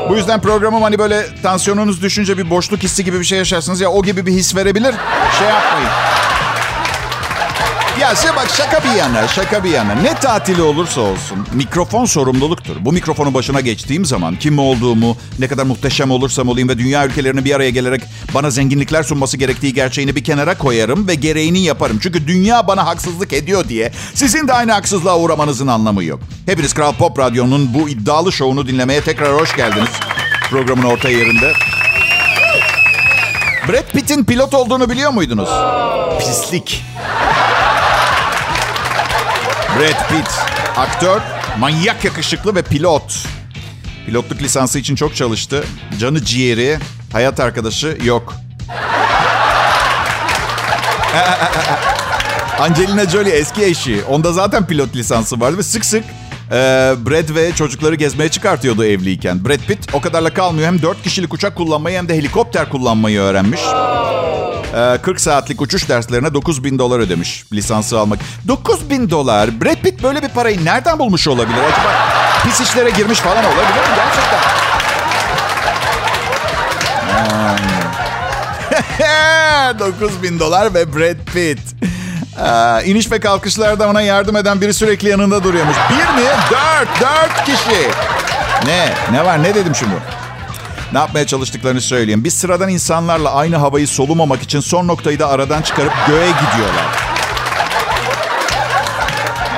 Bu 0.09 0.15
yüzden 0.15 0.41
programım 0.41 0.81
hani 0.83 0.99
böyle 0.99 1.25
tansiyonunuz 1.43 2.01
düşünce 2.01 2.37
bir 2.37 2.49
boşluk 2.49 2.83
hissi 2.83 3.03
gibi 3.03 3.19
bir 3.19 3.25
şey 3.25 3.37
yaşarsınız 3.37 3.81
ya 3.81 3.89
o 3.89 4.03
gibi 4.03 4.25
bir 4.25 4.31
his 4.31 4.55
verebilir. 4.55 4.95
Şey 5.39 5.47
yapmayın. 5.47 5.89
Ya 7.99 8.15
size 8.15 8.35
bak 8.35 8.49
şaka 8.49 8.83
bir 8.83 8.97
yana, 8.97 9.27
şaka 9.27 9.63
bir 9.63 9.69
yana. 9.69 9.93
Ne 9.95 10.13
tatili 10.13 10.61
olursa 10.61 11.01
olsun 11.01 11.47
mikrofon 11.53 12.05
sorumluluktur. 12.05 12.75
Bu 12.79 12.91
mikrofonun 12.91 13.33
başına 13.33 13.61
geçtiğim 13.61 14.05
zaman 14.05 14.35
kim 14.35 14.59
olduğumu, 14.59 15.17
ne 15.39 15.47
kadar 15.47 15.63
muhteşem 15.63 16.11
olursam 16.11 16.49
olayım 16.49 16.69
ve 16.69 16.77
dünya 16.77 17.05
ülkelerinin 17.05 17.45
bir 17.45 17.55
araya 17.55 17.69
gelerek 17.69 18.01
bana 18.33 18.49
zenginlikler 18.49 19.03
sunması 19.03 19.37
gerektiği 19.37 19.73
gerçeğini 19.73 20.15
bir 20.15 20.23
kenara 20.23 20.57
koyarım 20.57 21.07
ve 21.07 21.15
gereğini 21.15 21.59
yaparım. 21.59 21.99
Çünkü 22.03 22.27
dünya 22.27 22.67
bana 22.67 22.85
haksızlık 22.85 23.33
ediyor 23.33 23.69
diye 23.69 23.91
sizin 24.13 24.47
de 24.47 24.53
aynı 24.53 24.71
haksızlığa 24.71 25.19
uğramanızın 25.19 25.67
anlamı 25.67 26.03
yok. 26.03 26.19
Hepiniz 26.45 26.73
Kral 26.73 26.93
Pop 26.93 27.19
Radyo'nun 27.19 27.73
bu 27.73 27.89
iddialı 27.89 28.31
şovunu 28.31 28.67
dinlemeye 28.67 29.01
tekrar 29.01 29.33
hoş 29.41 29.55
geldiniz. 29.55 29.89
Programın 30.49 30.83
orta 30.83 31.09
yerinde. 31.09 31.53
Brad 33.67 33.91
Pitt'in 33.91 34.23
pilot 34.23 34.53
olduğunu 34.53 34.89
biliyor 34.89 35.11
muydunuz? 35.11 35.49
Pislik. 36.19 36.83
Brad 39.79 40.09
Pitt, 40.09 40.29
aktör, 40.77 41.21
manyak 41.59 42.05
yakışıklı 42.05 42.55
ve 42.55 42.61
pilot. 42.61 43.25
Pilotluk 44.05 44.41
lisansı 44.41 44.79
için 44.79 44.95
çok 44.95 45.15
çalıştı. 45.15 45.63
Canı 45.99 46.25
ciğeri, 46.25 46.77
hayat 47.11 47.39
arkadaşı 47.39 47.97
yok. 48.03 48.33
Angelina 52.59 53.05
Jolie 53.05 53.33
eski 53.33 53.63
eşi. 53.63 54.03
Onda 54.09 54.33
zaten 54.33 54.65
pilot 54.67 54.95
lisansı 54.95 55.39
vardı 55.39 55.57
ve 55.57 55.63
sık 55.63 55.85
sık 55.85 56.03
e, 56.51 56.55
Brad 57.05 57.35
ve 57.35 57.51
çocukları 57.55 57.95
gezmeye 57.95 58.29
çıkartıyordu 58.29 58.85
evliyken. 58.85 59.45
Brad 59.45 59.59
Pitt 59.67 59.93
o 59.93 60.01
kadarla 60.01 60.33
kalmıyor. 60.33 60.67
Hem 60.67 60.81
4 60.81 61.03
kişilik 61.03 61.33
uçak 61.33 61.55
kullanmayı 61.55 61.97
hem 61.97 62.09
de 62.09 62.15
helikopter 62.15 62.69
kullanmayı 62.69 63.19
öğrenmiş. 63.19 63.61
Ee, 64.73 64.97
40 65.01 65.21
saatlik 65.21 65.61
uçuş 65.61 65.89
derslerine 65.89 66.33
9 66.33 66.63
bin 66.63 66.79
dolar 66.79 66.99
ödemiş 66.99 67.43
lisansı 67.53 67.99
almak. 67.99 68.19
9 68.47 68.89
bin 68.89 69.09
dolar. 69.09 69.61
Brad 69.61 69.75
Pitt 69.75 70.03
böyle 70.03 70.21
bir 70.21 70.29
parayı 70.29 70.65
nereden 70.65 70.99
bulmuş 70.99 71.27
olabilir? 71.27 71.57
Acaba 71.57 71.91
pis 72.43 72.61
işlere 72.61 72.89
girmiş 72.89 73.19
falan 73.19 73.45
olabilir 73.45 73.63
mi? 73.63 73.95
Gerçekten. 73.95 74.39
Hmm. 79.73 79.79
9 79.79 80.23
bin 80.23 80.39
dolar 80.39 80.73
ve 80.73 80.95
Brad 80.95 81.25
Pitt. 81.33 81.59
Ee, 82.45 82.85
iniş 82.85 83.11
ve 83.11 83.19
kalkışlarda 83.19 83.89
ona 83.89 84.01
yardım 84.01 84.35
eden 84.35 84.61
biri 84.61 84.73
sürekli 84.73 85.09
yanında 85.09 85.43
duruyormuş. 85.43 85.77
Bir 85.89 86.21
mi? 86.21 86.27
Dört. 86.51 87.01
Dört 87.01 87.45
kişi. 87.45 87.89
Ne? 88.65 88.89
Ne 89.11 89.25
var? 89.25 89.43
Ne 89.43 89.55
dedim 89.55 89.75
şimdi? 89.75 89.95
Ne 90.93 90.99
yapmaya 90.99 91.27
çalıştıklarını 91.27 91.81
söyleyeyim. 91.81 92.23
Biz 92.23 92.33
sıradan 92.33 92.69
insanlarla 92.69 93.33
aynı 93.33 93.55
havayı 93.55 93.87
solumamak 93.87 94.41
için 94.41 94.59
son 94.59 94.87
noktayı 94.87 95.19
da 95.19 95.27
aradan 95.27 95.61
çıkarıp 95.61 95.93
göğe 96.07 96.27
gidiyorlar. 96.27 96.85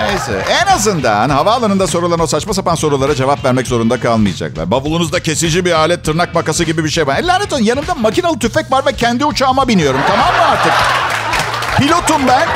Neyse. 0.04 0.46
En 0.64 0.74
azından 0.74 1.30
havaalanında 1.30 1.88
sorulan 1.88 2.20
o 2.20 2.28
saçma 2.28 2.54
sapan 2.54 2.76
sorulara 2.76 3.16
cevap 3.16 3.46
vermek 3.46 3.68
zorunda 3.68 4.00
kalmayacaklar. 4.00 4.72
Bavulunuzda 4.72 5.24
kesici 5.24 5.66
bir 5.66 5.72
alet, 5.72 6.06
tırnak 6.06 6.36
makası 6.36 6.64
gibi 6.64 6.84
bir 6.84 6.90
şey 6.90 7.08
var. 7.08 7.18
E, 7.18 7.28
lanet 7.28 7.54
olsun 7.54 7.64
yanımda 7.64 7.96
makinalı 7.96 8.40
tüfek 8.40 8.72
var 8.72 8.86
ve 8.86 8.94
kendi 8.94 9.26
uçağıma 9.26 9.68
biniyorum. 9.68 10.00
Tamam 10.08 10.36
mı 10.36 10.42
artık? 10.42 10.74
Pilotum 11.78 12.28
ben. 12.28 12.48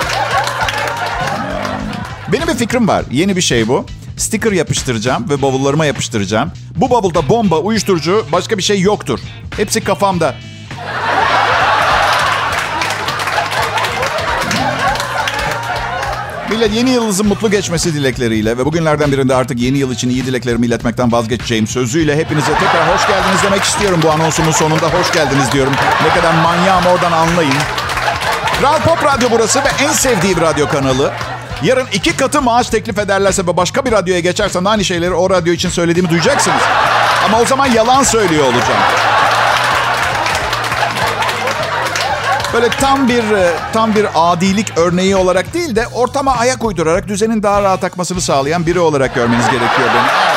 Benim 2.31 2.47
bir 2.47 2.55
fikrim 2.55 2.87
var. 2.87 3.05
Yeni 3.11 3.35
bir 3.35 3.41
şey 3.41 3.67
bu. 3.67 3.85
Sticker 4.19 4.51
yapıştıracağım 4.51 5.29
ve 5.29 5.41
bavullarıma 5.41 5.85
yapıştıracağım. 5.85 6.51
Bu 6.75 6.89
bavulda 6.89 7.29
bomba, 7.29 7.59
uyuşturucu, 7.59 8.25
başka 8.31 8.57
bir 8.57 8.63
şey 8.63 8.81
yoktur. 8.81 9.19
Hepsi 9.57 9.81
kafamda. 9.81 10.35
Millet 16.49 16.73
yeni 16.73 16.89
yılınızın 16.89 17.27
mutlu 17.27 17.51
geçmesi 17.51 17.93
dilekleriyle 17.93 18.57
ve 18.57 18.65
bugünlerden 18.65 19.11
birinde 19.11 19.35
artık 19.35 19.59
yeni 19.59 19.77
yıl 19.77 19.91
için 19.91 20.09
iyi 20.09 20.25
dileklerimi 20.25 20.65
iletmekten 20.65 21.11
vazgeçeceğim 21.11 21.67
sözüyle 21.67 22.15
hepinize 22.15 22.53
tekrar 22.53 22.95
hoş 22.95 23.07
geldiniz 23.07 23.43
demek 23.43 23.63
istiyorum. 23.63 23.99
Bu 24.03 24.11
anonsumun 24.11 24.51
sonunda 24.51 24.87
hoş 24.87 25.11
geldiniz 25.11 25.51
diyorum. 25.51 25.73
Ne 26.03 26.21
kadar 26.21 26.33
manyağım 26.43 26.85
oradan 26.85 27.11
anlayın. 27.11 27.53
Kral 28.59 28.79
Pop 28.79 29.03
Radyo 29.03 29.29
burası 29.31 29.59
ve 29.59 29.69
en 29.83 29.91
sevdiğim 29.91 30.41
radyo 30.41 30.67
kanalı. 30.67 31.11
Yarın 31.63 31.87
iki 31.93 32.17
katı 32.17 32.41
maaş 32.41 32.69
teklif 32.69 32.99
ederlerse 32.99 33.47
ve 33.47 33.57
başka 33.57 33.85
bir 33.85 33.91
radyoya 33.91 34.19
geçersem 34.19 34.67
aynı 34.67 34.85
şeyleri 34.85 35.13
o 35.13 35.29
radyo 35.29 35.53
için 35.53 35.69
söylediğimi 35.69 36.09
duyacaksınız. 36.09 36.61
Ama 37.25 37.41
o 37.41 37.45
zaman 37.45 37.65
yalan 37.65 38.03
söylüyor 38.03 38.43
olacağım. 38.43 38.81
Böyle 42.53 42.69
tam 42.69 43.07
bir 43.07 43.23
tam 43.73 43.95
bir 43.95 44.07
adilik 44.15 44.77
örneği 44.77 45.15
olarak 45.15 45.53
değil 45.53 45.75
de 45.75 45.87
ortama 45.87 46.35
ayak 46.37 46.63
uydurarak 46.63 47.07
düzenin 47.07 47.43
daha 47.43 47.63
rahat 47.63 47.83
akmasını 47.83 48.21
sağlayan 48.21 48.65
biri 48.65 48.79
olarak 48.79 49.15
görmeniz 49.15 49.45
gerekiyor 49.45 49.89
beni. 49.95 50.28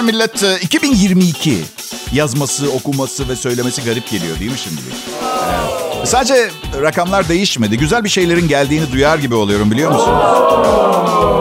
Yıllar 0.00 0.12
millet. 0.12 0.42
Ee, 0.42 0.58
2022 0.60 1.58
yazması, 2.12 2.70
okuması 2.70 3.28
ve 3.28 3.36
söylemesi 3.36 3.84
garip 3.84 4.10
geliyor 4.10 4.40
değil 4.40 4.50
mi 4.50 4.58
şimdilik? 4.58 4.94
Evet. 5.44 6.08
Sadece 6.08 6.50
rakamlar 6.82 7.28
değişmedi. 7.28 7.78
Güzel 7.78 8.04
bir 8.04 8.08
şeylerin 8.08 8.48
geldiğini 8.48 8.92
duyar 8.92 9.18
gibi 9.18 9.34
oluyorum 9.34 9.70
biliyor 9.70 9.92
musunuz? 9.92 10.24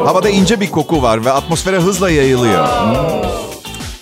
Havada 0.06 0.30
ince 0.30 0.60
bir 0.60 0.72
koku 0.72 1.02
var 1.02 1.26
ve 1.26 1.32
atmosfere 1.32 1.80
hızla 1.80 2.10
yayılıyor. 2.10 2.67
Hmm. 2.67 3.30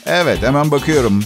Evet 0.06 0.42
hemen 0.42 0.72
bakıyorum. 0.72 1.24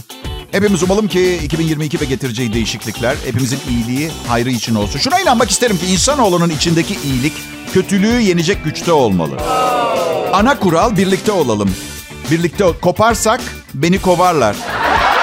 Hepimiz 0.50 0.82
umalım 0.82 1.08
ki 1.08 1.40
2022 1.44 2.00
ve 2.00 2.04
getireceği 2.04 2.52
değişiklikler 2.52 3.16
hepimizin 3.24 3.58
iyiliği, 3.70 4.10
hayrı 4.28 4.50
için 4.50 4.74
olsun. 4.74 4.98
Şuna 4.98 5.20
inanmak 5.20 5.50
isterim 5.50 5.78
ki 5.78 5.86
insanoğlunun 5.86 6.50
içindeki 6.50 6.98
iyilik 7.04 7.32
kötülüğü 7.72 8.20
yenecek 8.20 8.64
güçte 8.64 8.92
olmalı. 8.92 9.36
Ana 10.32 10.58
kural 10.58 10.96
birlikte 10.96 11.32
olalım. 11.32 11.70
Birlikte 12.32 12.64
koparsak 12.82 13.40
beni 13.74 14.00
kovarlar. 14.02 14.56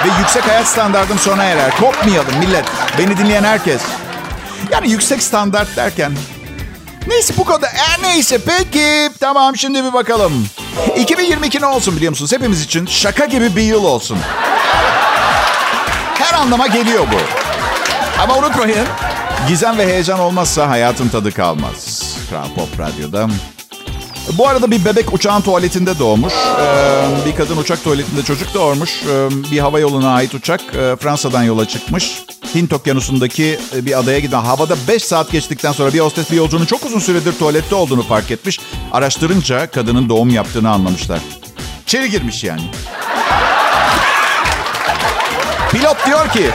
Ve 0.06 0.08
yüksek 0.20 0.48
hayat 0.48 0.68
standardım 0.68 1.20
sona 1.20 1.44
erer. 1.44 1.72
Kopmayalım 1.78 2.38
millet. 2.40 2.66
Beni 2.98 3.18
dinleyen 3.18 3.44
herkes. 3.44 3.82
Yani 4.72 4.92
yüksek 4.92 5.24
standart 5.24 5.76
derken. 5.76 6.12
Neyse 7.08 7.34
bu 7.38 7.46
kadar. 7.46 7.68
E, 7.68 8.02
neyse 8.02 8.40
peki. 8.46 9.10
Tamam 9.20 9.58
şimdi 9.58 9.84
bir 9.84 9.94
bakalım. 9.94 10.48
2022 10.98 11.62
ne 11.62 11.66
olsun 11.66 11.96
biliyor 11.96 12.10
musunuz? 12.10 12.32
Hepimiz 12.32 12.62
için 12.62 12.86
şaka 12.86 13.26
gibi 13.26 13.56
bir 13.56 13.64
yıl 13.64 13.84
olsun. 13.84 14.18
Her 16.14 16.34
anlama 16.34 16.68
geliyor 16.68 17.08
bu. 17.12 17.18
Ama 18.22 18.38
unutmayın. 18.38 18.88
Gizem 19.48 19.78
ve 19.78 19.86
heyecan 19.86 20.20
olmazsa 20.20 20.70
hayatın 20.70 21.10
tadı 21.10 21.32
kalmaz. 21.32 22.16
Kral 22.30 22.56
Pop 22.56 22.80
Radyo'da. 22.80 23.28
Bu 24.38 24.48
arada 24.48 24.72
bir 24.72 24.86
bebek 24.86 25.14
uçağın 25.14 25.42
tuvaletinde 25.42 26.00
doğmuş. 26.00 26.34
Ee, 26.34 27.06
bir 27.26 27.36
kadın 27.36 27.58
uçak 27.58 27.84
tuvaletinde 27.84 28.24
çocuk 28.24 28.54
doğurmuş. 28.54 29.04
Ee, 29.04 29.30
bir 29.52 29.60
hava 29.60 29.80
yoluna 29.80 30.10
ait 30.10 30.34
uçak 30.34 30.62
e, 30.62 30.96
Fransa'dan 30.96 31.44
yola 31.44 31.68
çıkmış. 31.68 32.24
Hint 32.56 32.74
okyanusundaki 32.74 33.60
e, 33.76 33.86
bir 33.86 34.00
adaya 34.00 34.20
giden 34.20 34.42
havada 34.42 34.76
5 34.88 35.04
saat 35.04 35.32
geçtikten 35.32 35.72
sonra 35.72 35.94
bir 35.94 36.00
hostes 36.00 36.32
bir 36.32 36.38
yolcunun 36.38 36.66
çok 36.66 36.86
uzun 36.86 37.00
süredir 37.00 37.34
tuvalette 37.34 37.76
olduğunu 37.76 38.04
fark 38.04 38.32
etmiş. 38.32 38.60
Araştırınca 38.92 39.72
kadının 39.72 40.10
doğum 40.10 40.30
yaptığını 40.30 40.70
anlamışlar. 40.70 41.20
İçeri 41.84 42.10
girmiş 42.10 42.44
yani. 42.44 42.62
Pilot 45.72 46.06
diyor 46.06 46.30
ki 46.30 46.50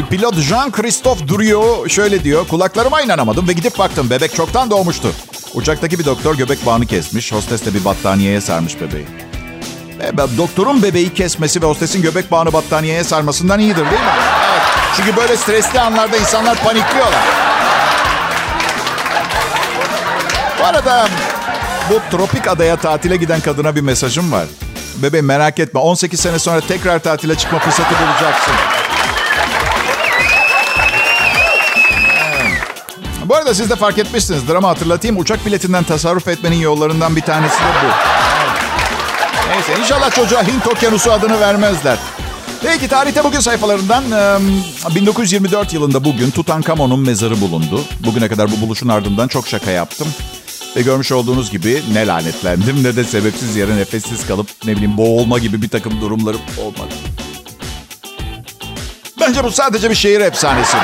pilot 0.00 0.34
Jean-Christophe 0.34 1.28
duruyor. 1.28 1.88
Şöyle 1.88 2.24
diyor. 2.24 2.48
Kulaklarıma 2.48 3.02
inanamadım 3.02 3.48
ve 3.48 3.52
gidip 3.52 3.78
baktım. 3.78 4.10
Bebek 4.10 4.34
çoktan 4.34 4.70
doğmuştu. 4.70 5.08
Uçaktaki 5.54 5.98
bir 5.98 6.04
doktor 6.04 6.36
göbek 6.36 6.66
bağını 6.66 6.86
kesmiş. 6.86 7.32
Hostes 7.32 7.66
de 7.66 7.74
bir 7.74 7.84
battaniyeye 7.84 8.40
sarmış 8.40 8.80
bebeği. 8.80 9.06
E, 10.00 10.36
doktorun 10.38 10.82
bebeği 10.82 11.14
kesmesi 11.14 11.62
ve 11.62 11.66
hostesin 11.66 12.02
göbek 12.02 12.30
bağını 12.30 12.52
battaniyeye 12.52 13.04
sarmasından 13.04 13.60
iyidir 13.60 13.76
değil 13.76 13.90
mi? 13.90 14.12
Evet. 14.52 14.62
Çünkü 14.96 15.16
böyle 15.16 15.36
stresli 15.36 15.80
anlarda 15.80 16.16
insanlar 16.16 16.58
panikliyorlar. 16.58 17.24
Bu 20.60 20.64
arada 20.64 21.08
bu 21.90 22.16
tropik 22.16 22.48
adaya 22.48 22.76
tatile 22.76 23.16
giden 23.16 23.40
kadına 23.40 23.76
bir 23.76 23.80
mesajım 23.80 24.32
var. 24.32 24.46
Bebeğim 24.96 25.26
merak 25.26 25.58
etme 25.58 25.80
18 25.80 26.20
sene 26.20 26.38
sonra 26.38 26.60
tekrar 26.60 26.98
tatile 26.98 27.34
çıkma 27.34 27.58
fırsatı 27.58 27.94
bulacaksın. 27.94 28.81
Bu 33.32 33.36
arada 33.36 33.54
siz 33.54 33.70
de 33.70 33.76
fark 33.76 33.98
etmişsinizdir 33.98 34.54
ama 34.54 34.68
hatırlatayım. 34.68 35.18
Uçak 35.18 35.46
biletinden 35.46 35.84
tasarruf 35.84 36.28
etmenin 36.28 36.56
yollarından 36.56 37.16
bir 37.16 37.20
tanesi 37.20 37.54
de 37.54 37.64
bu. 37.82 37.86
Neyse 39.50 39.82
inşallah 39.82 40.14
çocuğa 40.14 40.42
Hint 40.42 40.66
Okyanusu 40.66 41.12
adını 41.12 41.40
vermezler. 41.40 41.98
Peki 42.62 42.88
tarihte 42.88 43.24
bugün 43.24 43.40
sayfalarından 43.40 44.04
1924 44.94 45.72
yılında 45.72 46.04
bugün 46.04 46.30
Tutankamon'un 46.30 47.00
mezarı 47.00 47.40
bulundu. 47.40 47.84
Bugüne 48.06 48.28
kadar 48.28 48.50
bu 48.52 48.60
buluşun 48.66 48.88
ardından 48.88 49.28
çok 49.28 49.48
şaka 49.48 49.70
yaptım. 49.70 50.08
Ve 50.76 50.82
görmüş 50.82 51.12
olduğunuz 51.12 51.50
gibi 51.50 51.82
ne 51.92 52.06
lanetlendim 52.06 52.84
ne 52.84 52.96
de 52.96 53.04
sebepsiz 53.04 53.56
yere 53.56 53.76
nefessiz 53.76 54.26
kalıp 54.26 54.46
ne 54.64 54.72
bileyim 54.72 54.96
boğulma 54.96 55.38
gibi 55.38 55.62
bir 55.62 55.68
takım 55.68 56.00
durumlarım 56.00 56.40
olmadı. 56.58 56.94
Bence 59.20 59.44
bu 59.44 59.50
sadece 59.50 59.90
bir 59.90 59.94
şehir 59.94 60.20
efsanesi. 60.20 60.76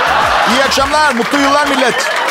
İyi 0.53 0.65
akşamlar, 0.65 1.15
mutlu 1.15 1.39
yıllar 1.39 1.67
millet. 1.67 2.28